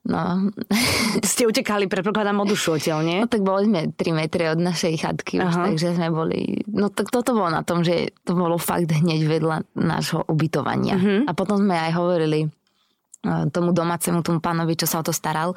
No, 0.00 0.48
Ste 1.30 1.44
utekali, 1.44 1.84
predpokladám, 1.84 2.40
od 2.40 2.48
dušu 2.48 2.80
odtiaľ, 2.80 3.04
nie? 3.04 3.18
No 3.20 3.28
tak 3.28 3.44
boli 3.44 3.68
sme 3.68 3.92
3 3.92 4.16
metre 4.16 4.48
od 4.48 4.62
našej 4.62 4.94
chatky 4.96 5.42
už, 5.42 5.52
Aha. 5.52 5.64
takže 5.68 5.92
sme 5.92 6.08
boli... 6.08 6.64
No 6.72 6.88
tak 6.88 7.12
toto 7.12 7.36
bolo 7.36 7.52
na 7.52 7.60
tom, 7.60 7.84
že 7.84 8.14
to 8.24 8.32
bolo 8.32 8.56
fakt 8.56 8.88
hneď 8.88 9.28
vedľa 9.28 9.56
nášho 9.76 10.24
ubytovania. 10.24 10.96
Mhm. 10.96 11.28
A 11.28 11.30
potom 11.36 11.60
sme 11.60 11.76
aj 11.76 11.92
hovorili 11.98 12.46
eh, 12.46 13.44
tomu 13.52 13.76
domácemu, 13.76 14.24
tomu 14.24 14.38
pánovi, 14.40 14.78
čo 14.78 14.88
sa 14.88 15.02
o 15.02 15.04
to 15.04 15.12
staral, 15.12 15.52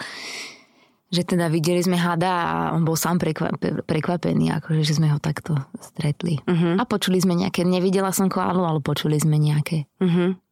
že 1.13 1.21
teda 1.21 1.45
videli 1.53 1.77
sme 1.77 1.93
hada 1.93 2.33
a 2.33 2.55
on 2.73 2.81
bol 2.81 2.97
sám 2.97 3.21
prekvape, 3.21 3.85
prekvapený, 3.85 4.49
akože, 4.57 4.81
že 4.81 4.97
sme 4.97 5.13
ho 5.13 5.21
takto 5.21 5.53
stretli. 5.77 6.41
Mhm. 6.49 6.81
A 6.81 6.83
počuli 6.89 7.21
sme 7.21 7.37
nejaké, 7.37 7.61
nevidela 7.61 8.09
som 8.09 8.33
koalu, 8.33 8.65
ale 8.65 8.81
počuli 8.81 9.21
sme 9.21 9.37
nejaké. 9.37 9.85
Mhm. 10.01 10.42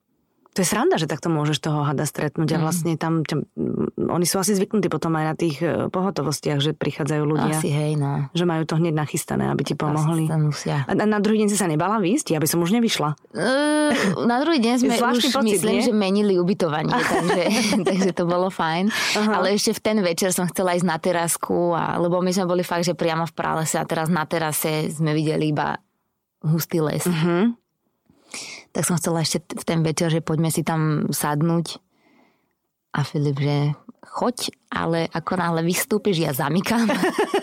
To 0.51 0.59
je 0.59 0.67
sranda, 0.67 0.99
že 0.99 1.07
takto 1.07 1.31
môžeš 1.31 1.63
toho 1.63 1.87
hada 1.87 2.03
stretnúť 2.03 2.49
a 2.51 2.57
Mm. 2.59 2.63
vlastne 2.67 2.91
tam, 2.99 3.23
ťa, 3.23 3.39
mm, 3.55 4.11
oni 4.11 4.25
sú 4.27 4.35
asi 4.35 4.51
zvyknutí 4.51 4.91
potom 4.91 5.15
aj 5.15 5.25
na 5.31 5.35
tých 5.39 5.63
e, 5.63 5.87
pohotovostiach, 5.87 6.59
že 6.59 6.75
prichádzajú 6.75 7.23
ľudia, 7.23 7.55
Asi 7.55 7.71
hej, 7.71 7.95
no. 7.95 8.27
že 8.35 8.43
majú 8.43 8.67
to 8.67 8.75
hneď 8.75 8.91
nachystané, 8.91 9.47
aby 9.47 9.63
ti 9.63 9.79
pomohli. 9.79 10.27
Asi 10.27 10.35
musia. 10.35 10.83
A 10.83 10.91
na, 10.91 11.23
druhý 11.23 11.39
deň 11.39 11.55
si 11.55 11.55
sa 11.55 11.71
nebala 11.71 12.03
výjsť? 12.03 12.35
Ja 12.35 12.43
by 12.43 12.47
som 12.51 12.59
už 12.59 12.75
nevyšla. 12.75 13.15
Uh, 13.31 14.27
na 14.27 14.43
druhý 14.43 14.59
deň 14.59 14.75
sme 14.83 14.93
už 15.15 15.31
pocit, 15.31 15.63
myslím, 15.63 15.79
nie? 15.79 15.87
že 15.87 15.93
menili 15.95 16.35
ubytovanie, 16.35 16.91
takže, 17.15 17.43
takže 17.87 18.11
to 18.11 18.27
bolo 18.27 18.51
fajn. 18.51 18.91
Aha. 18.91 19.31
Ale 19.39 19.55
ešte 19.55 19.71
v 19.71 19.79
ten 19.79 19.97
večer 20.03 20.35
som 20.35 20.51
chcela 20.51 20.75
ísť 20.75 20.83
na 20.83 20.99
terasku, 20.99 21.71
a, 21.71 21.95
lebo 21.95 22.19
my 22.19 22.31
sme 22.35 22.43
boli 22.43 22.67
fakt, 22.67 22.83
že 22.83 22.91
priamo 22.91 23.23
v 23.23 23.31
pralese 23.31 23.79
a 23.79 23.87
teraz 23.87 24.11
na 24.11 24.27
terase 24.27 24.91
sme 24.91 25.15
videli 25.15 25.55
iba 25.55 25.79
hustý 26.43 26.83
les. 26.83 27.07
Mhm. 27.07 27.60
Tak 28.71 28.83
som 28.83 28.95
chcela 28.95 29.19
ešte 29.19 29.43
v 29.51 29.63
ten 29.63 29.79
večer, 29.81 30.07
že 30.07 30.23
poďme 30.23 30.47
si 30.47 30.63
tam 30.63 31.11
sadnúť. 31.11 31.79
A 32.91 33.07
Filip, 33.07 33.39
že 33.39 33.71
choď, 34.03 34.51
ale 34.67 35.07
ako 35.07 35.39
náhle 35.39 35.63
vystúpiš, 35.63 36.19
ja 36.19 36.35
zamykám. 36.35 36.83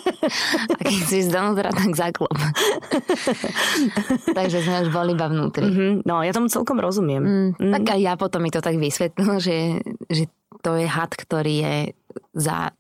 a 0.76 0.80
keď 0.80 1.00
si 1.08 1.24
donútra, 1.24 1.72
tak 1.72 1.96
zaklop. 1.96 2.36
Takže 4.36 4.58
sme 4.60 4.84
už 4.84 4.90
boli 4.92 5.16
iba 5.16 5.28
vnútri. 5.28 5.64
Mhm. 5.64 5.88
No, 6.04 6.20
ja 6.20 6.32
tomu 6.32 6.52
celkom 6.52 6.76
rozumiem. 6.76 7.22
Mm, 7.24 7.50
Mm. 7.58 7.72
Tak 7.72 7.96
aj 7.96 8.00
ja 8.00 8.12
potom 8.14 8.44
mi 8.44 8.52
to 8.52 8.60
tak 8.60 8.76
vysvetlil, 8.76 9.40
že, 9.40 9.80
že 10.12 10.28
to 10.60 10.76
je 10.76 10.84
had, 10.84 11.10
ktorý 11.10 11.54
je 11.64 11.74
za 12.36 12.76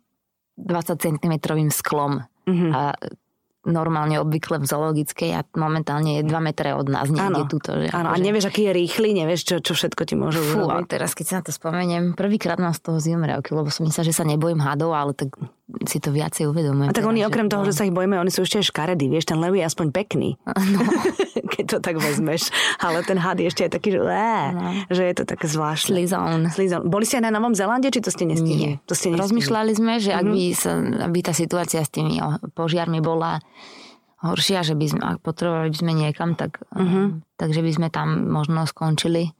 20 0.58 0.98
cm 0.98 1.34
sklom. 1.72 2.20
Mhm. 2.44 2.68
A 2.74 2.92
normálne 3.68 4.16
obvykle 4.16 4.58
v 4.58 4.66
zoologickej 4.66 5.30
a 5.30 5.44
momentálne 5.54 6.18
je 6.18 6.22
2 6.24 6.32
metre 6.40 6.72
od 6.72 6.88
nás 6.88 7.06
niekde 7.06 7.44
Áno. 7.44 7.48
tuto. 7.48 7.76
Že 7.76 7.92
Áno, 7.92 8.08
a 8.08 8.16
akože- 8.16 8.24
nevieš, 8.24 8.44
aký 8.48 8.62
je 8.64 8.72
rýchly, 8.74 9.08
nevieš, 9.12 9.40
čo, 9.44 9.56
čo 9.60 9.72
všetko 9.76 10.02
ti 10.02 10.14
môžu 10.16 10.40
Fú, 10.40 10.64
a 10.64 10.80
urobiť. 10.80 10.88
teraz 10.88 11.12
keď 11.12 11.26
sa 11.26 11.34
na 11.38 11.44
to 11.44 11.52
spomeniem, 11.52 12.16
prvýkrát 12.16 12.56
mám 12.56 12.72
z 12.72 12.80
toho 12.80 12.96
zimrevky, 12.96 13.52
lebo 13.52 13.68
som 13.68 13.84
myslela, 13.84 14.08
že 14.08 14.16
sa 14.16 14.24
nebojím 14.24 14.58
hadov, 14.58 14.92
ale 14.92 15.12
tak 15.12 15.36
si 15.84 16.00
to 16.00 16.08
viacej 16.08 16.46
uvedomujem. 16.46 16.88
A 16.88 16.92
tak 16.92 17.04
teraz, 17.04 17.12
oni 17.12 17.20
okrem 17.22 17.46
toho, 17.46 17.60
že 17.62 17.72
sa 17.72 17.84
ich 17.84 17.92
bojíme, 17.92 18.16
oni 18.16 18.28
sú 18.28 18.40
ešte 18.40 18.64
škaredí, 18.64 19.04
vieš, 19.06 19.26
ten 19.26 19.36
lev 19.36 19.52
je 19.52 19.60
aspoň 19.60 19.86
pekný. 19.90 20.40
No, 20.40 20.52
Keď 21.48 21.64
to 21.66 21.78
tak 21.78 21.96
vezmeš. 21.96 22.48
Ale 22.78 23.00
ten 23.02 23.16
had 23.16 23.36
je 23.36 23.46
ešte 23.46 23.64
aj 23.64 23.72
taký, 23.72 23.88
že, 23.90 24.00
lé, 24.00 24.32
No. 24.50 24.68
že 24.88 25.02
je 25.02 25.14
to 25.14 25.24
také 25.24 25.44
zvláštne. 25.44 25.96
slizón. 25.98 26.40
Slizon. 26.48 26.82
Boli 26.84 27.04
ste 27.04 27.18
aj 27.18 27.24
na 27.24 27.32
Novom 27.32 27.52
Zelande, 27.52 27.88
či 27.88 28.00
to 28.00 28.08
ste 28.08 28.24
nestihli? 28.24 28.76
Nie. 28.76 28.84
To 28.84 28.92
ste 28.92 29.08
nestihli. 29.08 29.22
Rozmýšľali 29.22 29.72
sme, 29.74 29.92
že 29.98 30.10
Mhm. 30.10 30.18
ak 30.18 30.26
by, 30.26 30.42
sa, 30.52 30.70
aby 31.04 31.18
tá 31.20 31.32
situácia 31.32 31.80
s 31.80 31.90
tými 31.90 32.16
požiarmi 32.52 33.00
bola 33.00 33.40
horšia, 34.18 34.60
že 34.62 34.74
by 34.74 34.86
sme, 34.88 35.00
ak 35.00 35.18
potrebovali 35.20 35.68
by 35.68 35.78
sme 35.78 35.92
niekam, 35.94 36.34
tak, 36.34 36.58
Mhm. 36.74 37.22
takže 37.36 37.60
by 37.60 37.72
sme 37.72 37.88
tam 37.88 38.08
možno 38.26 38.64
skončili. 38.64 39.30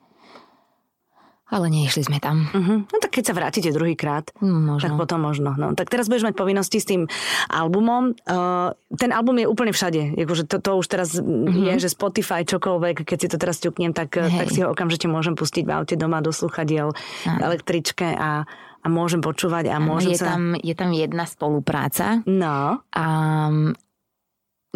Ale 1.49 1.67
neišli 1.67 2.05
sme 2.05 2.21
tam. 2.21 2.45
Uh-huh. 2.47 2.85
No 2.85 2.97
tak 2.99 3.09
keď 3.11 3.25
sa 3.25 3.33
vrátite 3.33 3.73
druhýkrát, 3.73 4.29
tak 4.31 4.45
Možno. 4.45 5.01
potom 5.01 5.17
možno. 5.19 5.57
No, 5.57 5.73
tak 5.73 5.89
teraz 5.89 6.05
budeš 6.05 6.29
mať 6.29 6.37
povinnosti 6.37 6.77
s 6.77 6.85
tým 6.85 7.09
albumom. 7.49 8.13
Uh, 8.23 8.69
ten 8.93 9.09
album 9.11 9.41
je 9.41 9.47
úplne 9.47 9.73
všade. 9.73 10.13
Jakože 10.15 10.45
to, 10.45 10.61
to 10.61 10.77
už 10.77 10.87
teraz 10.87 11.17
mm-hmm. 11.17 11.73
je, 11.73 11.89
že 11.89 11.89
Spotify, 11.89 12.45
čokoľvek, 12.45 13.01
keď 13.03 13.19
si 13.19 13.29
to 13.29 13.37
teraz 13.37 13.57
ťuknem, 13.59 13.97
tak, 13.97 14.13
Hej. 14.15 14.29
tak 14.37 14.49
si 14.49 14.61
ho 14.61 14.69
okamžite 14.69 15.09
môžem 15.09 15.33
pustiť 15.33 15.65
v 15.65 15.73
aute 15.73 15.97
doma 15.97 16.21
do 16.21 16.31
sluchadiel, 16.31 16.93
v 17.25 17.41
električke 17.41 18.05
a, 18.07 18.45
a 18.79 18.87
môžem 18.87 19.19
počúvať 19.19 19.73
a 19.73 19.81
môžem 19.81 20.13
je, 20.13 20.21
sa... 20.21 20.37
tam, 20.37 20.53
je 20.53 20.75
tam 20.77 20.93
jedna 20.93 21.25
spolupráca 21.25 22.21
No, 22.29 22.85
a 22.93 23.05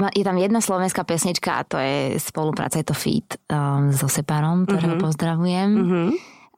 ma- 0.00 0.10
je 0.10 0.24
tam 0.24 0.36
jedna 0.36 0.58
slovenská 0.58 1.04
pesnička 1.04 1.60
a 1.60 1.62
to 1.62 1.76
je 1.76 2.16
spolupráca, 2.16 2.80
je 2.80 2.88
to 2.88 2.96
feat 2.96 3.36
um, 3.46 3.92
so 3.92 4.08
Separom, 4.08 4.64
ktorého 4.64 4.96
Mhm. 4.96 5.02
pozdravujem. 5.04 5.70
uh-huh. 5.70 6.10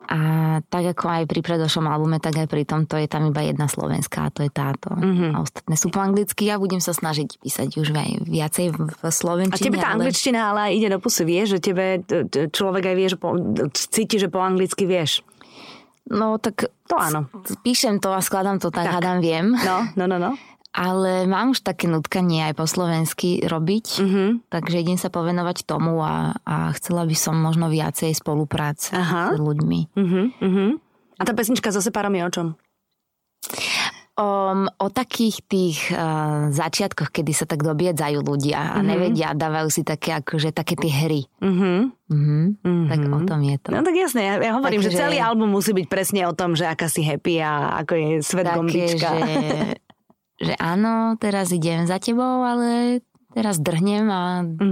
A 0.06 0.18
tak 0.62 0.84
ako 0.90 1.04
aj 1.06 1.24
pri 1.24 1.40
predošlom 1.40 1.86
albume, 1.86 2.18
tak 2.18 2.36
aj 2.36 2.46
pri 2.46 2.62
tomto 2.62 2.94
je 2.94 3.06
tam 3.06 3.24
iba 3.24 3.40
jedna 3.40 3.64
slovenská 3.64 4.28
a 4.28 4.30
to 4.30 4.40
je 4.40 4.50
táto. 4.50 4.92
Mhm. 4.92 5.32
A 5.32 5.40
ostatné 5.40 5.74
sú 5.74 5.88
po 5.88 5.98
anglicky 5.98 6.46
a 6.46 6.56
budem 6.56 6.78
sa 6.78 6.90
snažiť 6.90 7.38
písať 7.38 7.68
už 7.74 7.88
aj 7.90 8.10
viacej 8.22 8.66
v 8.70 8.78
v 8.86 9.00
A 9.00 9.08
slovenčine. 9.10 9.64
tebe 9.64 9.76
tá 9.76 9.90
ale- 9.90 10.04
angličtina 10.04 10.40
ale 10.46 10.72
ide 10.72 10.86
do 10.86 10.98
pusy, 10.98 11.22
vieš, 11.22 11.56
že 11.56 11.60
tebe 11.62 12.04
človek 12.48 12.84
aj 12.84 12.94
vie, 12.94 13.06
že 13.06 13.16
po, 13.16 13.28
cíti, 13.70 14.16
že 14.16 14.26
po 14.26 14.38
anglicky 14.38 14.84
vieš. 14.84 15.24
No 16.04 16.36
tak 16.36 16.68
To 16.84 17.00
áno. 17.00 17.32
píšem 17.64 17.96
to 17.96 18.12
a 18.12 18.20
skladám 18.20 18.60
to 18.60 18.68
tak, 18.68 18.84
Tak. 18.84 19.00
hádam 19.00 19.18
viem. 19.18 19.56
No, 19.56 19.88
no, 19.96 20.04
no, 20.04 20.20
no. 20.20 20.30
Ale 20.74 21.24
mám 21.24 21.50
už 21.50 21.62
také 21.62 21.86
nutkanie 21.86 22.42
aj 22.42 22.54
po 22.54 22.66
slovensky 22.66 23.38
robiť, 23.40 23.86
Uh-huh. 23.96 24.42
takže 24.48 24.76
idem 24.76 24.96
sa 24.96 25.06
povenovať 25.06 25.62
tomu 25.62 25.98
a, 25.98 26.34
a 26.36 26.74
chcela 26.74 27.02
by 27.02 27.14
som 27.14 27.36
možno 27.36 27.66
viacej 27.68 28.10
spolupráce 28.10 28.90
Aha. 28.90 29.30
s 29.30 29.38
ľuďmi. 29.38 29.80
Uh-huh. 29.92 30.26
Uh-huh. 30.36 30.70
A 31.14 31.22
tá 31.22 31.30
pesnička 31.30 31.70
so 31.70 31.78
Separom 31.78 32.10
je 32.12 32.22
o 32.22 32.32
čom? 32.32 32.46
Um, 34.14 34.70
o 34.76 34.86
takých 34.88 35.42
tých 35.44 35.78
uh, 35.88 36.46
začiatkoch, 36.48 37.10
kedy 37.12 37.30
sa 37.30 37.44
tak 37.44 37.62
dobiedzajú 37.62 38.18
ľudia 38.20 38.74
a 38.74 38.78
Mhm. 38.78 38.86
nevedia, 38.88 39.28
dávajú 39.32 39.68
si 39.68 39.82
také 39.82 40.14
akože 40.16 40.50
také 40.50 40.74
tie 40.76 40.90
hry. 40.92 41.22
Mhm. 41.38 41.74
Mhm. 42.08 42.86
Tak 42.88 42.98
o 43.04 43.20
tom 43.24 43.40
je 43.42 43.56
to. 43.58 43.68
No 43.70 43.82
tak 43.82 43.90
jasne, 43.92 44.22
ja, 44.22 44.34
ja 44.40 44.54
hovorím, 44.54 44.78
že 44.80 44.90
Takže- 44.90 45.02
celý 45.02 45.18
album 45.18 45.50
musí 45.50 45.70
byť 45.72 45.86
presne 45.86 46.20
o 46.24 46.32
tom, 46.32 46.54
že 46.54 46.62
aká 46.64 46.86
si 46.86 47.02
happy 47.02 47.38
a 47.38 47.52
ako 47.76 47.92
je 47.92 48.06
svet 48.20 48.42
Také, 48.44 48.54
gombička. 48.56 49.08
že, 49.08 49.22
že 50.40 50.54
áno, 50.58 51.14
teraz 51.20 51.54
idem 51.54 51.86
za 51.86 52.02
tebou, 52.02 52.42
ale 52.42 53.00
teraz 53.34 53.58
drhnem 53.58 54.06
a, 54.10 54.42
a 54.42 54.64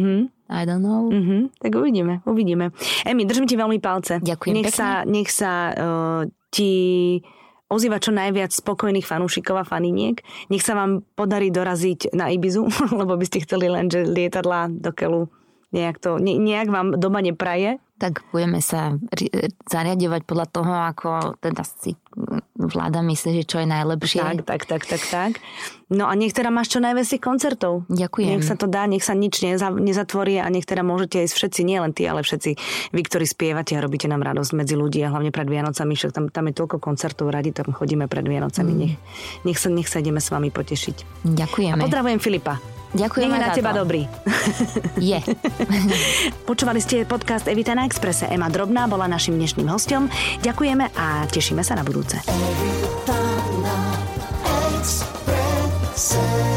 I 0.53 0.68
don't 0.68 0.85
know. 0.85 1.09
Mm-hmm, 1.09 1.64
tak 1.64 1.72
uvidíme, 1.72 2.20
uvidíme. 2.29 2.77
Emi, 3.09 3.25
držím 3.25 3.48
ti 3.48 3.57
veľmi 3.57 3.81
palce. 3.81 4.20
Ďakujem 4.20 4.53
nech 4.53 4.68
pekne. 4.68 4.77
Sa, 4.77 4.90
nech 5.09 5.31
sa 5.33 5.53
uh, 5.72 6.20
ti 6.53 6.72
ozýva 7.72 7.96
čo 7.96 8.12
najviac 8.12 8.53
spokojných 8.53 9.09
fanúšikov 9.09 9.57
a 9.57 9.64
faniniek. 9.64 10.20
Nech 10.53 10.61
sa 10.61 10.77
vám 10.77 11.09
podarí 11.16 11.48
doraziť 11.48 12.12
na 12.12 12.29
Ibizu, 12.29 12.68
lebo 13.01 13.16
by 13.16 13.25
ste 13.25 13.48
chceli 13.48 13.72
len, 13.72 13.88
že 13.88 14.05
lietadla 14.05 14.68
do 14.68 14.92
keľu 14.92 15.33
nejak, 15.72 15.96
to, 16.05 16.20
ne, 16.20 16.37
nejak 16.37 16.68
vám 16.68 17.01
doma 17.01 17.25
nepraje. 17.25 17.81
Tak 17.96 18.29
budeme 18.29 18.61
sa 18.61 18.92
zariadovať 19.72 20.22
podľa 20.29 20.46
toho, 20.53 20.75
ako 20.90 21.11
teda 21.40 21.64
si 21.64 21.96
vláda 22.73 23.05
myslí, 23.05 23.43
že 23.43 23.45
čo 23.47 23.57
je 23.63 23.69
najlepšie. 23.69 24.21
Tak, 24.21 24.45
tak, 24.45 24.63
tak, 24.67 24.83
tak, 24.89 25.03
tak. 25.09 25.33
No 25.93 26.09
a 26.09 26.17
nech 26.17 26.33
teda 26.33 26.49
máš 26.49 26.73
čo 26.73 26.81
najviac 26.81 27.05
koncertov. 27.21 27.85
Ďakujem. 27.93 28.41
Nech 28.41 28.49
sa 28.49 28.57
to 28.57 28.65
dá, 28.65 28.89
nech 28.89 29.05
sa 29.05 29.13
nič 29.13 29.45
neza, 29.45 29.69
nezatvorí 29.69 30.41
a 30.41 30.49
nech 30.49 30.65
teda 30.65 30.81
môžete 30.81 31.21
ísť 31.29 31.35
všetci, 31.37 31.61
nie 31.69 31.79
len 31.79 31.93
ty, 31.93 32.09
ale 32.09 32.25
všetci 32.25 32.51
vy, 32.97 33.01
ktorí 33.05 33.29
spievate 33.29 33.77
a 33.77 33.85
robíte 33.85 34.09
nám 34.09 34.25
radosť 34.25 34.57
medzi 34.57 34.75
ľudí 34.75 35.05
a 35.05 35.13
hlavne 35.13 35.29
pred 35.29 35.45
Vianocami, 35.45 35.93
však 35.93 36.13
tam, 36.17 36.25
tam 36.33 36.49
je 36.49 36.55
toľko 36.57 36.81
koncertov, 36.81 37.29
radi 37.29 37.53
tam 37.53 37.69
chodíme 37.77 38.09
pred 38.09 38.25
Vianocami. 38.25 38.73
Mm. 38.73 38.81
Nech, 38.81 38.95
nech, 39.45 39.59
sa, 39.61 39.69
nech 39.69 39.89
sa 39.89 40.01
ideme 40.01 40.19
s 40.19 40.33
vami 40.33 40.49
potešiť. 40.49 41.29
Ďakujeme. 41.29 41.77
A 41.77 41.85
pozdravujem 41.85 42.19
Filipa. 42.25 42.82
Ďakujem 42.93 43.29
Nech 43.33 43.41
je 43.41 43.45
na 43.45 43.57
teba 43.57 43.73
to. 43.73 43.81
dobrý. 43.85 44.05
Je. 45.01 45.19
Počúvali 46.49 46.79
ste 46.79 47.09
podcast 47.09 47.49
Evita 47.49 47.73
na 47.73 47.89
Exprese. 47.89 48.29
Ema 48.29 48.53
Drobná 48.53 48.85
bola 48.85 49.09
našim 49.09 49.35
dnešným 49.41 49.69
hostom. 49.73 50.13
Ďakujeme 50.45 50.93
a 50.93 51.25
tešíme 51.27 51.65
sa 51.65 51.73
na 51.73 51.83
budúce. 51.83 52.21
Evita 52.29 53.21
na 53.65 53.77
Exprese. 54.77 56.52